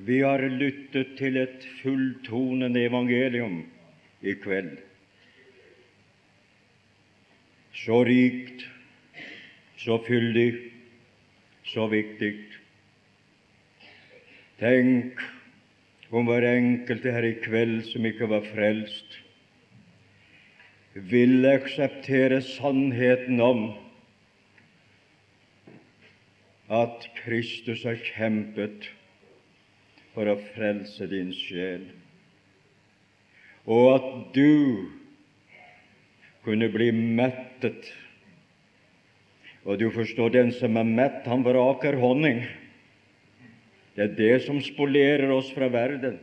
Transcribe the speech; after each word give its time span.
Vi 0.00 0.20
har 0.24 0.40
lyttet 0.48 1.16
til 1.18 1.36
et 1.36 1.64
fulltonende 1.82 2.86
evangelium 2.88 3.58
i 4.24 4.32
kveld. 4.40 4.78
Så 7.76 7.98
rikt, 8.08 8.64
så 9.80 9.98
fyldig, 10.06 10.54
så 11.68 11.84
viktig. 11.92 12.32
Tenk 14.60 15.20
om 16.10 16.28
hver 16.28 16.46
enkelte 16.48 17.12
her 17.12 17.26
i 17.28 17.36
kveld 17.44 17.82
som 17.90 18.08
ikke 18.08 18.28
var 18.30 18.46
frelst, 18.48 19.18
vil 20.94 21.44
akseptere 21.46 22.40
sannheten 22.42 23.40
om 23.44 23.68
at 26.70 27.06
Kristus 27.20 27.84
har 27.86 28.00
kjempet 28.14 28.88
for 30.14 30.30
å 30.30 30.38
frelse 30.54 31.06
din 31.10 31.30
sjel, 31.36 31.84
og 33.70 33.86
at 33.94 34.08
du 34.34 34.88
kunne 36.44 36.70
bli 36.72 36.90
mettet. 36.92 37.90
Og 39.68 39.76
du 39.80 39.90
forstår, 39.92 40.32
den 40.32 40.52
som 40.56 40.78
er 40.80 40.88
mett, 40.88 41.26
han 41.28 41.44
vraker 41.44 41.98
honning. 42.00 42.42
Det 43.94 44.06
er 44.06 44.14
det 44.16 44.36
som 44.46 44.60
spolerer 44.64 45.30
oss 45.34 45.50
fra 45.52 45.68
verden. 45.72 46.16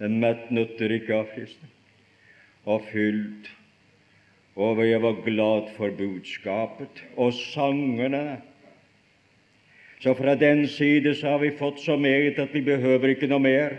Den 0.00 0.18
mett 0.22 0.48
nytter 0.50 0.96
ikke 0.96 1.20
av 1.20 1.30
fristen. 1.30 1.70
Og 2.66 2.82
fylt. 2.90 3.50
Og 4.58 4.82
jeg 4.86 5.02
var 5.02 5.22
glad 5.26 5.70
for 5.76 5.94
budskapet 5.94 7.02
og 7.18 7.32
sangene 7.34 8.40
så 10.04 10.12
fra 10.14 10.34
den 10.36 10.66
side 10.68 11.14
så 11.16 11.30
har 11.32 11.38
vi 11.38 11.54
fått 11.56 11.78
så 11.80 11.96
meget 11.96 12.36
at 12.38 12.50
vi 12.52 12.60
behøver 12.60 13.14
ikke 13.14 13.28
noe 13.30 13.40
mer. 13.40 13.76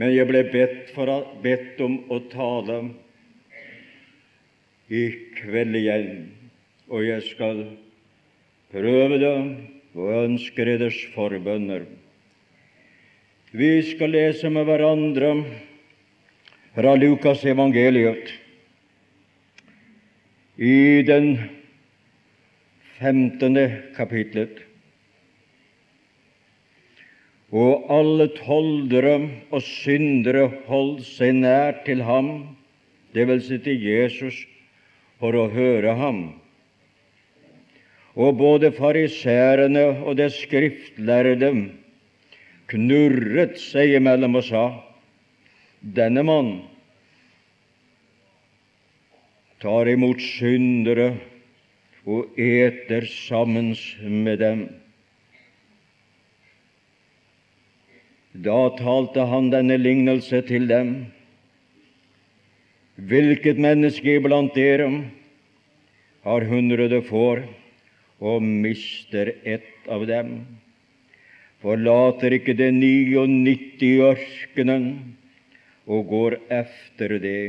Men 0.00 0.14
jeg 0.14 0.24
ble 0.30 0.40
bedt, 0.48 0.92
for, 0.96 1.10
bedt 1.44 1.80
om 1.84 1.98
å 2.08 2.22
tale 2.32 2.78
i 4.88 5.02
kveld 5.36 5.76
igjen, 5.76 6.08
og 6.88 7.04
jeg 7.04 7.24
skal 7.26 7.60
prøve 8.72 9.18
det 9.20 9.34
og 9.96 10.14
ønsker 10.22 10.70
eders 10.72 11.02
forbønner. 11.12 11.84
Vi 13.52 13.70
skal 13.90 14.14
lese 14.16 14.48
med 14.52 14.64
hverandre 14.68 15.34
fra 16.76 16.96
Lukas 16.96 17.44
evangeliet 17.44 18.32
i 20.56 21.04
den 21.04 21.34
femtende 22.98 23.66
kapitlet. 23.96 24.62
Og 27.54 27.86
alle 27.92 28.26
toldere 28.34 29.18
og 29.54 29.62
syndere 29.62 30.48
holdt 30.66 31.04
seg 31.06 31.36
nær 31.38 31.82
til 31.86 32.02
ham, 32.04 32.30
det 33.14 33.28
vil 33.28 33.42
si 33.44 33.58
til 33.62 33.80
Jesus, 33.80 34.42
for 35.20 35.36
å 35.38 35.46
høre 35.52 35.94
ham. 35.96 36.18
Og 38.16 38.36
både 38.40 38.72
fariserene 38.72 39.86
og 40.04 40.16
de 40.18 40.26
skriftlærde 40.32 41.52
knurret 42.72 43.60
seg 43.60 43.96
imellom 44.00 44.40
og 44.40 44.44
sa:" 44.48 44.66
Denne 45.80 46.24
mann 46.26 46.50
tar 49.60 49.86
imot 49.88 50.20
syndere 50.20 51.12
og 52.06 52.38
eter 52.38 53.04
sammen 53.10 53.72
med 54.00 54.38
dem. 54.38 54.66
Da 58.46 58.58
talte 58.78 59.24
han 59.26 59.50
denne 59.50 59.78
lignelse 59.80 60.42
til 60.46 60.68
dem. 60.70 60.92
Hvilket 62.96 63.58
menneske 63.60 64.16
iblant 64.20 64.54
dere 64.56 64.88
har 66.24 66.46
hundrede 66.48 67.02
får 67.04 67.42
og 68.20 68.44
mister 68.44 69.32
ett 69.44 69.88
av 69.90 70.06
dem? 70.08 70.38
Forlater 71.64 72.36
ikke 72.36 72.54
det 72.56 72.70
99 72.76 73.82
i 73.82 73.94
ørkenen 74.04 74.86
og 75.86 76.06
går 76.12 76.38
efter 76.52 77.16
det 77.22 77.40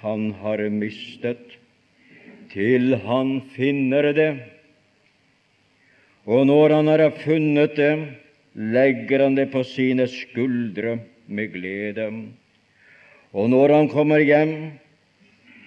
han 0.00 0.30
har 0.40 0.62
mistet 0.70 1.58
til 2.54 2.94
han 3.02 3.40
finner 3.56 4.12
det. 4.14 4.30
Og 6.24 6.46
når 6.46 6.76
han 6.78 6.88
har 6.92 7.10
funnet 7.24 7.74
det, 7.76 7.94
legger 8.54 9.26
han 9.26 9.34
det 9.34 9.50
på 9.52 9.64
sine 9.66 10.06
skuldre 10.08 11.00
med 11.26 11.50
glede. 11.52 12.06
Og 13.34 13.50
når 13.50 13.74
han 13.74 13.90
kommer 13.90 14.22
hjem, 14.22 14.54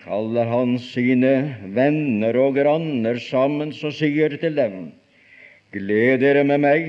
kaller 0.06 0.48
han 0.48 0.78
sine 0.80 1.34
venner 1.76 2.38
og 2.40 2.56
granner 2.56 3.20
sammen 3.20 3.76
og 3.76 3.94
sier 3.94 4.38
til 4.40 4.56
dem:" 4.56 4.94
Gled 5.76 6.22
dere 6.24 6.46
med 6.48 6.62
meg, 6.64 6.86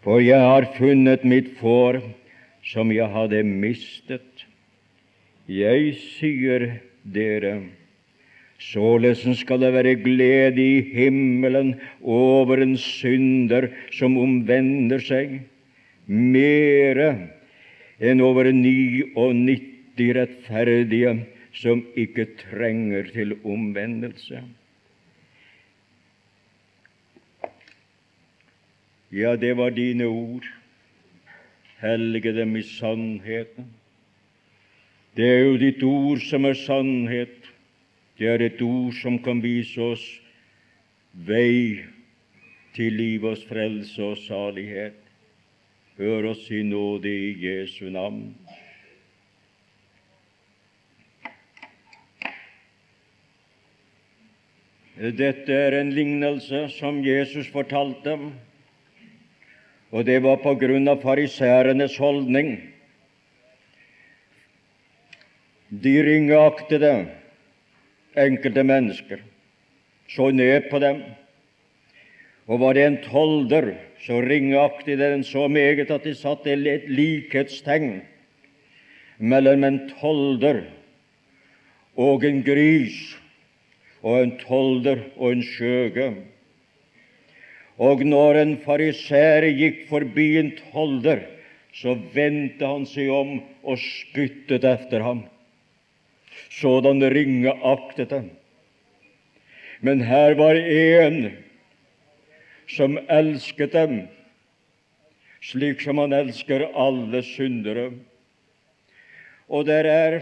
for 0.00 0.16
jeg 0.24 0.40
har 0.40 0.64
funnet 0.78 1.26
mitt 1.28 1.50
får 1.60 2.00
som 2.64 2.88
jeg 2.92 3.08
hadde 3.12 3.42
mistet. 3.44 4.46
Jeg 5.44 5.92
sier 6.00 6.80
dere. 7.04 7.62
Således 8.58 9.38
skal 9.38 9.60
det 9.60 9.72
være 9.74 9.94
glede 10.00 10.62
i 10.62 10.80
himmelen 10.94 11.74
over 12.00 12.62
en 12.62 12.76
synder 12.80 13.68
som 13.92 14.16
omvender 14.18 15.02
seg, 15.02 15.40
mere 16.06 17.08
enn 18.00 18.22
over 18.24 18.50
99 18.52 20.10
rettferdige 20.16 21.14
som 21.54 21.84
ikke 21.96 22.26
trenger 22.40 23.10
til 23.14 23.36
omvendelse. 23.44 24.42
Ja, 29.14 29.36
det 29.36 29.56
var 29.56 29.70
dine 29.70 30.08
ord. 30.10 30.46
Helge 31.78 32.32
dem 32.34 32.56
i 32.56 32.62
sannheten. 32.66 33.68
Det 35.14 35.26
er 35.30 35.44
jo 35.46 35.58
ditt 35.62 35.82
ord 35.86 36.22
som 36.26 36.46
er 36.48 36.56
sannhet. 36.58 37.36
Det 38.18 38.26
er 38.26 38.42
et 38.42 38.62
ord 38.62 38.94
som 38.98 39.18
kan 39.22 39.42
vise 39.42 39.78
oss 39.78 40.04
vei 41.14 41.84
til 42.74 42.98
liv 42.98 43.26
og 43.30 43.38
frelse 43.46 44.02
og 44.02 44.18
salighet. 44.24 44.98
Hør 45.98 46.32
oss 46.32 46.48
i 46.50 46.64
nåde 46.66 47.10
i 47.10 47.30
Jesu 47.44 47.86
navn. 47.94 48.34
Dette 54.94 55.54
er 55.54 55.78
en 55.78 55.94
lignelse 55.94 56.68
som 56.74 57.00
Jesus 57.02 57.48
fortalte, 57.50 58.18
og 59.90 60.06
det 60.06 60.20
var 60.22 60.38
på 60.42 60.54
grunn 60.58 60.90
av 60.90 61.02
fariseernes 61.02 61.98
holdning. 62.02 62.56
De 65.70 66.02
ringeaktede 66.04 67.06
enkelte 68.20 68.62
mennesker, 68.62 69.22
så 70.08 70.28
ned 70.30 70.68
på 70.70 70.78
dem. 70.78 71.00
Og 72.46 72.60
var 72.60 72.76
det 72.76 72.84
en 72.84 72.98
tolder, 73.06 73.70
så 74.04 74.20
ringeaktig 74.20 74.98
de 74.98 75.10
den 75.16 75.24
så 75.24 75.48
meget 75.48 75.90
at 75.90 76.04
de 76.04 76.14
satte 76.14 76.52
et 76.52 76.84
likhetstegn 76.88 78.02
mellom 79.18 79.64
en 79.64 79.80
tolder 80.00 80.66
og 81.96 82.24
en 82.24 82.42
gris, 82.44 83.16
og 84.02 84.22
en 84.22 84.36
tolder 84.44 85.00
og 85.16 85.32
en 85.32 85.42
skjøge. 85.42 86.12
Og 87.80 88.04
når 88.04 88.36
en 88.42 88.58
fariser 88.60 89.48
gikk 89.48 89.86
forbi 89.88 90.34
en 90.38 90.52
tolder, 90.70 91.24
så 91.72 91.96
vendte 92.12 92.66
han 92.66 92.84
seg 92.86 93.08
om 93.10 93.38
og 93.64 93.80
spyttet 93.80 94.66
etter 94.68 95.00
ham 95.02 95.24
sådan 96.60 97.02
ringeaktet 97.14 98.12
han. 98.14 98.30
Men 99.80 100.00
her 100.00 100.34
var 100.38 100.54
en 100.54 101.32
som 102.70 102.98
elsket 103.08 103.72
dem 103.72 104.04
slik 105.44 105.82
som 105.84 106.00
han 106.00 106.14
elsker 106.16 106.66
alle 106.72 107.22
syndere. 107.26 107.90
Og 109.48 109.66
det 109.68 109.82
er 109.86 110.20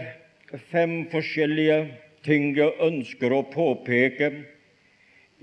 fem 0.71 1.03
forskjellige 1.11 1.85
ting 2.25 2.51
jeg 2.57 2.75
ønsker 2.83 3.33
å 3.33 3.45
påpeke 3.53 4.31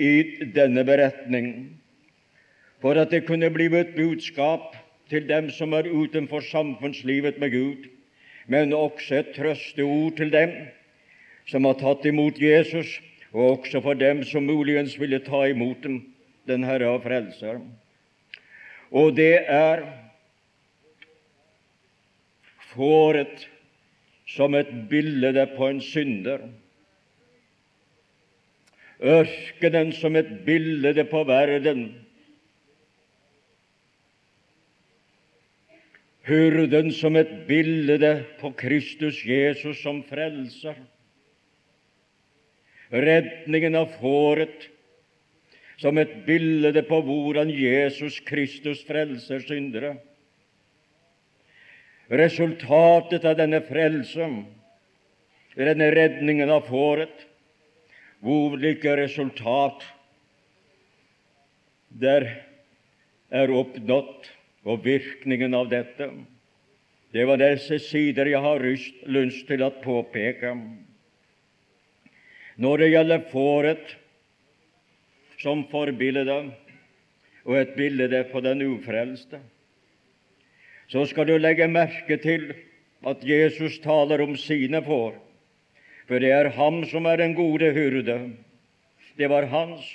i 0.01 0.13
denne 0.55 0.85
beretning, 0.89 1.49
for 2.81 2.97
at 2.97 3.13
det 3.13 3.27
kunne 3.29 3.51
bli 3.53 3.69
et 3.77 3.97
budskap 3.97 4.77
til 5.13 5.27
dem 5.29 5.51
som 5.53 5.75
er 5.77 5.89
utenfor 5.89 6.45
samfunnslivet 6.45 7.41
med 7.41 7.53
Gud, 7.53 7.89
men 8.49 8.73
også 8.73 9.21
et 9.21 9.33
trøsteord 9.37 10.17
til 10.21 10.33
dem 10.33 10.55
som 11.51 11.67
har 11.67 11.79
tatt 11.81 12.07
imot 12.07 12.39
Jesus, 12.39 12.99
og 13.35 13.59
også 13.59 13.83
for 13.83 13.99
dem 13.99 14.23
som 14.27 14.47
muligens 14.47 14.95
ville 15.01 15.19
ta 15.27 15.47
imot 15.51 15.83
dem. 15.83 16.03
den 16.49 16.65
Herre 16.65 16.89
og 16.89 17.03
Frelser. 17.05 17.61
Og 18.91 19.13
det 19.15 19.45
er 19.47 19.85
fåret 22.73 23.45
som 24.27 24.55
et 24.55 24.73
bilde 24.91 25.45
på 25.57 25.69
en 25.69 25.81
synder. 25.85 26.49
Ørkenen 29.01 29.93
som 29.93 30.17
et 30.17 30.33
bilde 30.47 31.05
på 31.05 31.23
verden. 31.29 31.85
hurden 36.31 36.93
som 36.93 37.17
et 37.17 37.31
bilde 37.49 38.25
på 38.41 38.53
Kristus 38.59 39.25
Jesus 39.27 39.83
som 39.83 40.03
frelser. 40.07 40.75
Redningen 42.91 43.77
av 43.79 43.93
fåret 44.01 44.67
som 45.81 45.99
et 45.99 46.13
bilde 46.27 46.83
på 46.89 46.99
hvordan 47.07 47.51
Jesus 47.55 48.19
Kristus 48.27 48.83
frelser 48.85 49.41
syndere. 49.47 49.95
Resultatet 52.11 53.25
av 53.25 53.37
denne 53.39 53.61
frelse, 53.65 54.27
denne 55.55 55.89
redningen 55.95 56.51
av 56.51 56.67
fåret, 56.67 57.15
hvor 58.21 58.59
like 58.61 58.97
resultat 58.99 59.87
der 62.03 62.27
er 63.31 63.55
oppnådd, 63.55 64.29
og 64.69 64.85
virkningen 64.85 65.55
av 65.57 65.71
dette. 65.71 66.11
Det 67.15 67.25
var 67.27 67.41
disse 67.41 67.79
sider 67.81 68.29
jeg 68.29 68.43
har 68.45 68.61
lyst 68.61 69.47
til 69.49 69.63
å 69.65 69.71
påpeke. 69.83 70.53
Når 72.61 72.83
det 72.83 72.91
gjelder 72.93 73.23
fåret 73.31 73.95
som 75.41 75.63
forbilde 75.71 76.37
og 77.47 77.55
et 77.57 77.73
bilde 77.73 78.21
på 78.29 78.43
den 78.45 78.61
ufrelste, 78.67 79.41
så 80.91 81.07
skal 81.09 81.31
du 81.31 81.39
legge 81.39 81.71
merke 81.71 82.19
til 82.21 82.51
at 83.07 83.25
Jesus 83.25 83.79
taler 83.81 84.21
om 84.21 84.37
sine 84.37 84.83
får. 84.85 85.15
For 86.05 86.21
det 86.21 86.35
er 86.37 86.53
ham 86.53 86.83
som 86.91 87.07
er 87.07 87.23
den 87.23 87.37
gode 87.39 87.73
hyrde. 87.73 88.19
Det 89.17 89.31
var 89.31 89.49
hans. 89.49 89.87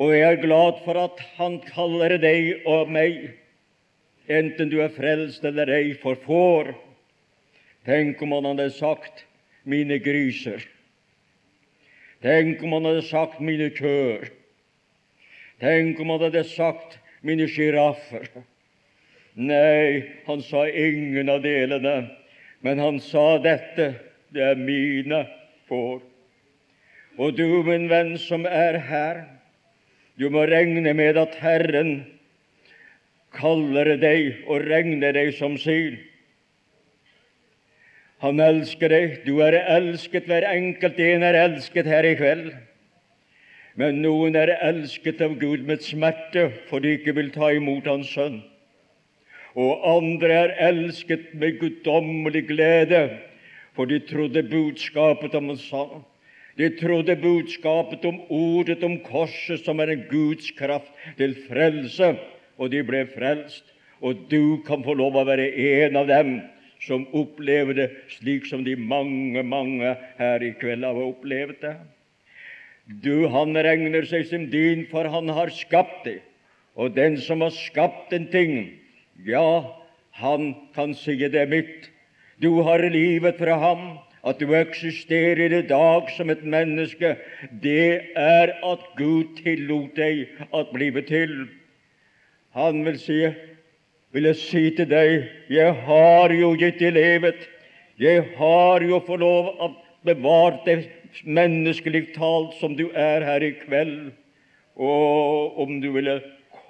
Og 0.00 0.14
jeg 0.14 0.32
er 0.32 0.40
glad 0.40 0.80
for 0.86 0.96
at 0.96 1.20
han 1.36 1.58
kaller 1.66 2.16
deg 2.22 2.62
og 2.64 2.88
meg, 2.88 3.34
enten 4.32 4.70
du 4.72 4.78
er 4.80 4.94
frelst 4.94 5.44
eller 5.44 5.68
ei, 5.76 5.92
for 5.92 6.16
får. 6.24 6.72
Tenk 7.84 8.22
om 8.22 8.32
han 8.38 8.54
hadde 8.54 8.70
sagt 8.70 9.26
'mine 9.66 9.98
griser'. 10.00 10.62
Tenk 12.22 12.62
om 12.62 12.72
han 12.72 12.84
hadde 12.86 13.02
sagt 13.02 13.40
'mine 13.40 13.70
kjør'. 13.74 14.30
Tenk 15.60 16.00
om 16.00 16.10
han 16.10 16.20
hadde 16.20 16.44
sagt 16.44 16.98
'mine 17.22 17.48
sjiraffer'. 17.48 18.44
Nei, 19.34 20.04
han 20.26 20.42
sa 20.42 20.66
ingen 20.68 21.28
av 21.28 21.42
delene, 21.42 22.10
men 22.60 22.78
han 22.78 23.00
sa 23.00 23.38
dette 23.38 23.94
det 24.32 24.42
er 24.42 24.60
mine 24.60 25.24
får. 25.68 26.02
Og 27.18 27.36
du, 27.36 27.62
min 27.66 27.88
venn 27.90 28.16
som 28.18 28.46
er 28.48 28.78
her, 28.78 29.24
du 30.16 30.28
må 30.30 30.44
regne 30.48 30.94
med 30.94 31.18
at 31.20 31.34
Herren 31.40 32.04
kaller 33.32 33.96
deg 33.96 34.44
og 34.46 34.68
regner 34.68 35.12
deg 35.16 35.32
som 35.36 35.56
sin. 35.60 35.98
Han 38.22 38.40
elsker 38.40 38.92
deg. 38.92 39.18
Du 39.26 39.42
er 39.44 39.58
elsket. 39.60 40.30
Hver 40.30 40.46
enkelt 40.52 41.00
en 41.02 41.26
er 41.26 41.40
elsket 41.42 41.90
her 41.90 42.06
i 42.06 42.14
kveld. 42.18 42.52
Men 43.78 44.02
noen 44.04 44.36
er 44.38 44.54
elsket 44.62 45.20
av 45.24 45.38
Gud 45.40 45.66
med 45.68 45.82
smerte, 45.84 46.50
for 46.68 46.84
de 46.84 46.96
ikke 46.98 47.16
vil 47.16 47.30
ta 47.34 47.50
imot 47.56 47.88
Hans 47.88 48.10
Sønn 48.12 48.42
og 49.54 49.84
andre 49.84 50.32
er 50.32 50.54
elsket 50.68 51.34
med 51.36 51.58
guddommelig 51.60 52.46
glede, 52.48 53.02
for 53.76 53.84
de 53.88 53.98
trodde 53.98 54.42
budskapet 54.48 55.34
om 55.34 55.52
sa. 55.56 55.84
De 56.58 56.68
trodde 56.76 57.16
budskapet 57.16 58.04
om 58.04 58.20
ordet 58.28 58.82
om 58.84 58.98
korset, 59.04 59.60
som 59.64 59.80
er 59.80 59.92
en 59.92 60.04
Guds 60.10 60.50
kraft 60.56 60.92
til 61.16 61.36
frelse, 61.48 62.14
og 62.58 62.72
de 62.72 62.82
ble 62.84 63.06
frelst. 63.14 63.64
Og 64.00 64.26
du 64.30 64.62
kan 64.66 64.82
få 64.84 64.94
lov 64.98 65.16
å 65.16 65.24
være 65.24 65.52
en 65.52 65.96
av 65.96 66.08
dem 66.08 66.40
som 66.82 67.06
opplever 67.14 67.76
det 67.78 67.88
slik 68.10 68.46
som 68.50 68.64
de 68.66 68.74
mange, 68.76 69.42
mange 69.42 69.94
her 70.18 70.42
i 70.42 70.52
kveld 70.58 70.84
har 70.86 70.98
opplevd 70.98 71.60
det. 71.62 71.76
Du, 73.02 73.28
han 73.30 73.54
regner 73.54 74.06
seg 74.08 74.26
som 74.26 74.48
din, 74.50 74.86
for 74.90 75.06
han 75.08 75.30
har 75.30 75.52
skapt 75.54 76.02
det. 76.08 76.18
Og 76.74 76.96
den 76.96 77.18
som 77.20 77.44
har 77.44 77.54
skapt 77.54 78.12
en 78.16 78.26
ting, 78.32 78.56
ja, 79.26 79.62
han 80.18 80.54
kan 80.74 80.96
si 80.98 81.16
det 81.20 81.38
er 81.38 81.50
mitt. 81.50 81.90
Du 82.42 82.62
har 82.66 82.82
livet 82.90 83.38
fra 83.38 83.58
ham. 83.60 83.92
At 84.22 84.38
du 84.38 84.52
eksisterer 84.54 85.50
i 85.50 85.64
dag 85.66 86.10
som 86.14 86.30
et 86.30 86.44
menneske, 86.46 87.16
det 87.62 88.14
er 88.14 88.52
at 88.62 88.84
Gud 88.94 89.32
tillot 89.40 89.96
deg 89.98 90.28
at 90.54 90.70
blive 90.70 91.02
til. 91.02 91.48
Han 92.54 92.84
vil 92.86 93.00
si, 93.02 93.18
vil 94.12 94.28
jeg 94.28 94.38
si 94.40 94.64
til 94.76 94.88
deg, 94.88 95.28
jeg 95.48 95.76
har 95.86 96.32
jo 96.36 96.52
gitt 96.60 96.80
deg 96.82 96.96
livet. 96.96 97.46
Jeg 98.00 98.24
har 98.36 98.84
jo 98.84 98.98
fått 99.06 99.22
lov 99.22 99.52
å 99.62 99.70
bevare 100.04 100.60
det 100.66 100.76
menneskelig 101.24 102.12
talt 102.16 102.56
som 102.60 102.76
du 102.76 102.88
er 102.92 103.24
her 103.24 103.44
i 103.44 103.54
kveld. 103.62 104.12
Og 104.76 105.58
om 105.64 105.80
du 105.80 105.90
ville 105.94 106.20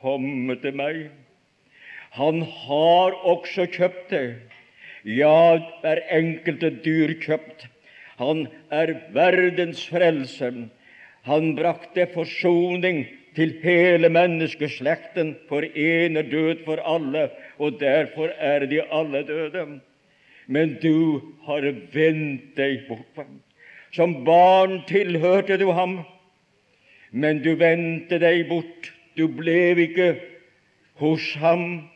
komme 0.03 0.57
til 0.63 0.75
meg 0.79 1.05
han 2.13 2.43
har 2.45 3.15
også 3.25 3.65
kjøpt 3.73 4.11
det. 4.13 4.27
Ja, 5.09 5.57
er 5.81 6.03
enkelte 6.13 6.69
dyr 6.85 7.15
kjøpt. 7.23 7.65
Han 8.21 8.45
er 8.69 8.93
verdens 9.17 9.81
frelse. 9.89 10.51
Han 11.25 11.55
brakte 11.57 12.05
forsoning 12.13 13.07
til 13.37 13.55
hele 13.63 14.09
menneskeslekten, 14.13 15.37
for 15.49 15.65
en 15.65 16.17
er 16.17 16.29
død 16.29 16.65
for 16.65 16.83
alle, 16.85 17.29
og 17.59 17.81
derfor 17.81 18.33
er 18.39 18.67
de 18.67 18.83
alle 18.93 19.23
døde. 19.27 19.67
Men 20.47 20.77
du 20.83 21.23
har 21.47 21.65
vendt 21.93 22.57
deg 22.57 22.85
bort. 22.89 23.27
Som 23.93 24.25
barn 24.25 24.83
tilhørte 24.89 25.59
du 25.61 25.71
ham, 25.71 26.01
men 27.13 27.43
du 27.45 27.55
vendte 27.61 28.19
deg 28.19 28.47
bort. 28.49 28.93
Du 29.17 29.27
ble 29.29 29.75
ikke 29.77 30.15
hos 31.01 31.35
ham, 31.41 31.89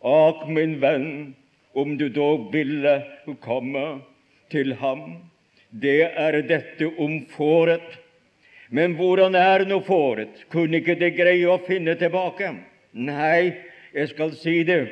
Ak, 0.00 0.46
min 0.48 0.78
venn, 0.80 1.34
om 1.76 1.98
du 2.00 2.08
dog 2.08 2.48
ville 2.54 2.94
komme 3.44 4.00
til 4.50 4.72
ham. 4.80 5.20
Det 5.70 6.08
er 6.08 6.40
dette 6.48 6.88
om 6.98 7.20
fåret. 7.28 7.99
Men 8.70 8.94
hvordan 8.94 9.34
er 9.34 9.64
nå 9.66 9.80
fåret? 9.82 10.44
Kunne 10.52 10.78
ikke 10.78 10.98
det 10.98 11.16
greie 11.16 11.46
å 11.50 11.58
finne 11.66 11.96
tilbake? 11.98 12.52
Nei, 12.94 13.52
jeg 13.94 14.10
skal 14.12 14.34
si 14.38 14.60
det, 14.66 14.84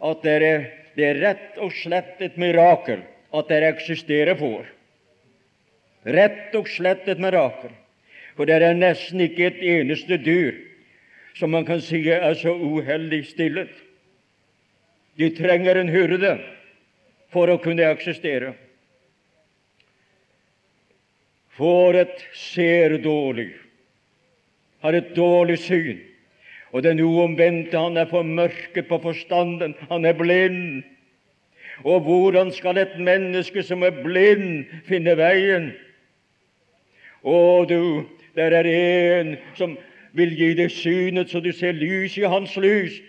at 0.00 0.22
det 0.24 0.36
er, 0.40 0.64
det 0.96 1.06
er 1.06 1.20
rett 1.20 1.60
og 1.60 1.74
slett 1.76 2.20
et 2.24 2.38
mirakel 2.40 3.02
at 3.36 3.52
det 3.52 3.60
eksisterer 3.68 4.38
får. 4.40 4.64
Rett 6.08 6.56
og 6.56 6.68
slett 6.72 7.08
et 7.12 7.20
mirakel. 7.20 7.74
For 8.38 8.48
det 8.48 8.56
er 8.56 8.78
nesten 8.78 9.20
ikke 9.20 9.50
et 9.50 9.60
eneste 9.68 10.16
dyr 10.16 10.56
som 11.36 11.52
man 11.52 11.66
kan 11.68 11.82
si 11.84 12.00
er 12.08 12.34
så 12.40 12.54
uheldig 12.56 13.20
stillet. 13.28 13.70
De 15.20 15.28
trenger 15.36 15.76
en 15.76 15.92
hyrde 15.92 16.38
for 17.32 17.52
å 17.52 17.60
kunne 17.60 17.84
eksistere. 17.92 18.54
Fåret 21.60 22.22
ser 22.32 22.94
dårlig, 23.04 23.50
har 24.80 24.96
et 24.96 25.10
dårlig 25.12 25.58
syn, 25.60 25.98
og 26.72 26.86
den 26.86 27.02
uomvendte 27.04 27.76
han 27.76 28.00
er 28.00 28.08
formørket 28.08 28.88
på 28.88 28.98
forstanden, 29.02 29.74
han 29.90 30.08
er 30.08 30.16
blind. 30.16 30.80
Og 31.84 32.00
hvordan 32.06 32.52
skal 32.56 32.80
et 32.80 32.96
menneske 32.96 33.62
som 33.62 33.84
er 33.84 33.92
blind, 34.02 34.64
finne 34.88 35.12
veien? 35.20 35.70
Å, 37.20 37.36
du, 37.68 38.08
der 38.36 38.56
er 38.56 38.68
en 38.72 39.36
som 39.58 39.76
vil 40.16 40.32
gi 40.38 40.54
deg 40.56 40.72
synet 40.72 41.28
så 41.28 41.44
du 41.44 41.52
ser 41.52 41.76
lys 41.76 42.16
i 42.16 42.24
hans 42.24 42.56
lys, 42.56 43.02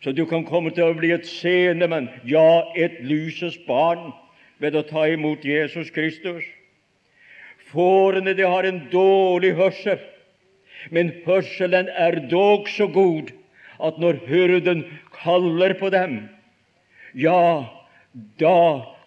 så 0.00 0.16
du 0.16 0.24
kan 0.30 0.48
komme 0.48 0.72
til 0.72 0.88
å 0.88 0.96
bli 0.96 1.12
et 1.12 1.28
seende 1.28 1.90
men 1.92 2.08
ja, 2.24 2.64
et 2.72 3.02
lysets 3.04 3.60
barn, 3.68 4.14
ved 4.64 4.80
å 4.80 4.86
ta 4.88 5.04
imot 5.12 5.44
Jesus 5.44 5.92
Kristus. 5.92 6.46
Fårene 7.72 8.34
de 8.34 8.46
har 8.46 8.64
en 8.64 8.80
dårlig 8.92 9.52
hørsel, 9.58 10.00
men 10.94 11.12
hørselen 11.26 11.90
er 11.90 12.20
dog 12.30 12.68
så 12.72 12.86
god 12.92 13.32
at 13.84 13.98
når 14.00 14.22
hyrden 14.26 14.84
kaller 15.14 15.74
på 15.78 15.90
dem, 15.94 16.20
ja, 17.14 17.68
da 18.40 18.58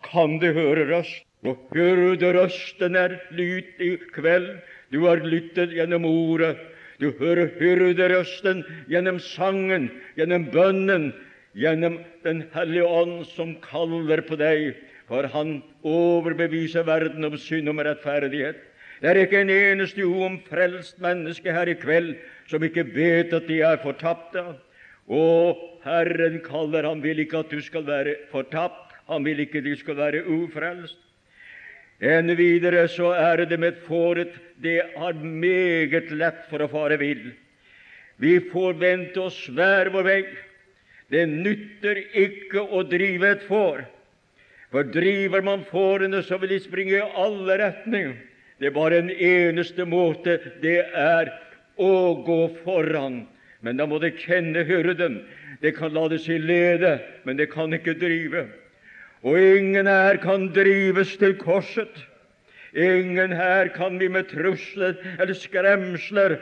kan 0.06 0.40
de 0.42 0.54
høre 0.56 0.88
røst. 0.92 1.26
Og 1.42 1.58
hyrderøsten 1.74 2.96
er 2.96 3.16
lyd 3.34 3.82
i 3.82 3.96
kveld. 4.14 4.60
Du 4.94 5.08
har 5.08 5.24
lyttet 5.26 5.74
gjennom 5.74 6.06
ordet. 6.06 6.54
Du 7.02 7.10
hører 7.18 7.50
hyrderøsten 7.58 8.62
gjennom 8.92 9.18
sangen, 9.20 9.90
gjennom 10.20 10.46
bønnen, 10.54 11.12
gjennom 11.58 11.98
Den 12.24 12.44
hellige 12.54 12.86
ånd 12.86 13.26
som 13.34 13.56
kaller 13.66 14.22
på 14.22 14.38
deg, 14.38 14.76
for 15.12 15.28
han 15.28 15.58
overbeviser 15.84 16.86
verden 16.88 17.28
om 17.28 17.34
synd 17.36 17.68
og 17.68 17.82
rettferdighet. 17.84 18.62
Det 19.02 19.10
er 19.10 19.18
ikke 19.20 19.42
en 19.42 19.52
eneste 19.52 20.06
uomfrelst 20.08 20.48
frelst 20.54 21.02
menneske 21.04 21.52
her 21.52 21.68
i 21.68 21.76
kveld 21.76 22.14
som 22.48 22.64
ikke 22.64 22.86
vet 22.96 23.34
at 23.36 23.50
de 23.50 23.58
er 23.66 23.82
fortapte. 23.84 24.46
Og 25.12 25.60
Herren 25.84 26.40
kaller, 26.46 26.88
han 26.88 27.04
vil 27.04 27.20
ikke 27.20 27.44
at 27.44 27.52
du 27.52 27.60
skal 27.60 27.84
være 27.84 28.16
fortapt, 28.32 28.96
han 29.12 29.26
vil 29.28 29.44
ikke 29.44 29.60
at 29.60 29.68
du 29.68 29.76
skal 29.76 30.00
være 30.00 30.24
ufrelst. 30.24 30.96
Enn 32.00 32.32
videre 32.38 32.88
så 32.88 33.12
er 33.12 33.44
det 33.44 33.60
med 33.60 33.84
fåret 33.84 34.38
det 34.64 34.80
har 34.96 35.20
meget 35.20 36.08
lett 36.16 36.46
for 36.48 36.64
å 36.64 36.72
fare 36.72 36.96
vill. 37.02 37.34
Vi 38.16 38.38
får 38.54 38.80
vente 38.80 39.20
oss 39.20 39.44
hver 39.52 39.92
vår 39.92 40.08
vei. 40.08 40.22
Det 41.12 41.28
nytter 41.28 42.00
ikke 42.16 42.64
å 42.64 42.86
drive 42.88 43.36
et 43.36 43.44
får, 43.50 43.84
for 44.72 44.88
driver 44.88 45.44
man 45.44 45.66
fårene, 45.68 46.24
så 46.24 46.40
vil 46.40 46.56
de 46.56 46.60
springe 46.64 46.96
i 46.96 47.10
alle 47.20 47.58
retninger. 47.60 48.16
Det 48.60 48.70
er 48.70 48.76
bare 48.76 49.02
en 49.02 49.10
eneste 49.12 49.86
måte, 49.90 50.38
det 50.62 50.80
er 50.96 51.32
å 51.82 52.16
gå 52.26 52.42
foran. 52.62 53.26
Men 53.62 53.78
da 53.78 53.88
må 53.90 54.00
det 54.02 54.16
kjenne 54.22 54.64
hyrden. 54.66 55.20
Det 55.62 55.76
kan 55.78 55.94
la 55.94 56.08
det 56.10 56.22
seg 56.24 56.42
lede, 56.46 56.96
men 57.26 57.38
det 57.38 57.52
kan 57.52 57.74
ikke 57.74 57.98
drive. 58.00 58.48
Og 59.22 59.38
ingen 59.38 59.90
her 59.90 60.18
kan 60.22 60.48
drives 60.54 61.14
til 61.22 61.36
korset. 61.38 61.92
Ingen 62.74 63.34
her 63.36 63.70
kan 63.76 64.00
vi 64.00 64.08
med 64.10 64.30
trusler 64.32 64.96
eller 65.20 65.36
skremsler 65.38 66.38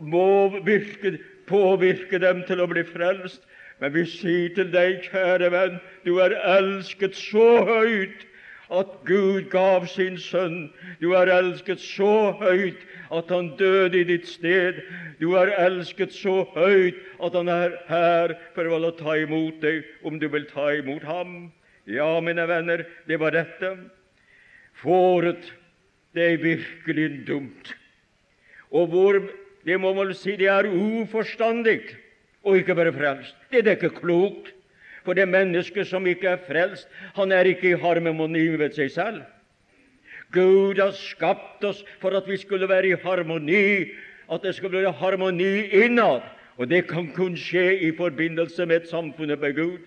må 0.00 0.62
virke, 0.64 1.16
påvirke 1.48 2.20
dem 2.22 2.44
til 2.46 2.62
å 2.62 2.68
bli 2.70 2.84
frelst. 2.86 3.42
Men 3.80 3.92
vi 3.92 4.06
sier 4.08 4.54
til 4.56 4.70
deg, 4.72 5.02
kjære 5.10 5.50
venn, 5.52 5.76
du 6.06 6.16
er 6.24 6.32
elsket 6.56 7.16
så 7.18 7.64
høyt 7.68 8.24
at 8.72 8.94
Gud 9.06 9.50
gav 9.52 9.84
sin 9.90 10.16
sønn. 10.18 10.70
Du 11.00 11.12
er 11.18 11.30
elsket 11.30 11.82
så 11.82 12.32
høyt 12.40 12.80
at 13.14 13.30
han 13.30 13.52
døde 13.60 14.00
i 14.00 14.06
ditt 14.08 14.26
sted. 14.28 14.80
Du 15.20 15.36
er 15.38 15.52
elsket 15.60 16.14
så 16.16 16.42
høyt 16.56 16.98
at 17.22 17.36
han 17.36 17.52
er 17.52 17.76
her 17.90 18.34
for 18.56 18.72
å 18.72 18.90
ta 18.96 19.18
imot 19.20 19.60
deg, 19.62 19.84
om 20.02 20.18
du 20.18 20.28
vil 20.32 20.48
ta 20.50 20.72
imot 20.78 21.04
ham. 21.06 21.36
Ja, 21.86 22.16
mine 22.20 22.48
venner, 22.48 22.82
det 23.06 23.20
var 23.20 23.36
dette. 23.36 23.76
Fåret, 24.80 25.52
det 26.16 26.32
er 26.32 26.42
virkelig 26.42 27.26
dumt. 27.28 27.76
Og 28.72 28.88
hvor, 28.90 29.20
det 29.68 29.78
må 29.80 29.92
man 29.94 30.10
si 30.16 30.34
det 30.40 30.48
er 30.50 30.66
uforstandig 30.66 31.84
å 32.46 32.54
ikke 32.58 32.76
være 32.78 32.94
frelst. 32.94 33.34
Det 33.50 33.64
er 33.64 33.76
ikke 33.76 33.96
klokt. 33.98 34.52
For 35.06 35.14
det 35.14 35.28
mennesket 35.30 35.86
som 35.86 36.06
ikke 36.10 36.32
er 36.34 36.42
frelst, 36.48 36.88
han 37.14 37.30
er 37.30 37.46
ikke 37.46 37.72
i 37.72 37.78
harmoni 37.78 38.48
med 38.58 38.74
seg 38.74 38.90
selv. 38.90 39.20
Gud 40.34 40.80
har 40.82 40.90
skapt 40.98 41.62
oss 41.64 41.84
for 42.02 42.16
at 42.18 42.26
vi 42.26 42.38
skulle 42.42 42.66
være 42.66 42.90
i 42.90 42.98
harmoni, 43.04 43.92
at 44.26 44.42
det 44.42 44.56
skulle 44.56 44.82
være 44.82 44.96
harmoni 44.98 45.68
innad. 45.84 46.26
Og 46.58 46.70
det 46.70 46.88
kan 46.88 47.06
kun 47.14 47.36
skje 47.38 47.76
i 47.86 47.92
forbindelse 47.94 48.66
med 48.66 48.82
et 48.82 48.90
samfunn 48.90 49.36
med 49.38 49.54
Gud. 49.54 49.78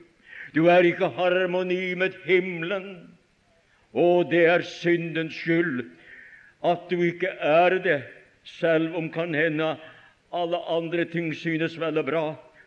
Du 0.55 0.69
er 0.71 0.87
ikke 0.87 1.09
i 1.09 1.15
harmoni 1.17 1.95
med 1.99 2.15
himmelen. 2.23 3.09
Og 3.93 4.31
det 4.31 4.45
er 4.45 4.61
syndens 4.61 5.35
skyld 5.35 5.89
at 6.63 6.89
du 6.91 7.01
ikke 7.01 7.27
er 7.27 7.79
det, 7.83 8.03
selv 8.43 8.95
om 8.95 9.09
kan 9.11 9.33
hende 9.35 9.75
alle 10.33 10.57
andre 10.69 11.05
ting 11.05 11.33
synes 11.35 11.79
vel 11.79 11.97
og 11.97 12.05
bra. 12.05 12.23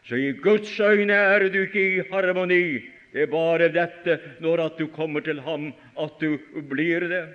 Så 0.09 0.17
i 0.19 0.33
Guds 0.33 0.81
øyne 0.81 1.15
er 1.15 1.49
du 1.49 1.61
ikke 1.63 1.83
i 1.83 2.03
harmoni. 2.11 2.83
Det 3.13 3.23
er 3.23 3.31
bare 3.31 3.69
dette, 3.69 4.19
når 4.41 4.65
at 4.67 4.79
du 4.79 4.87
kommer 4.87 5.21
til 5.21 5.41
ham, 5.41 5.73
at 6.01 6.21
du 6.21 6.39
blir 6.71 7.09
det. 7.09 7.27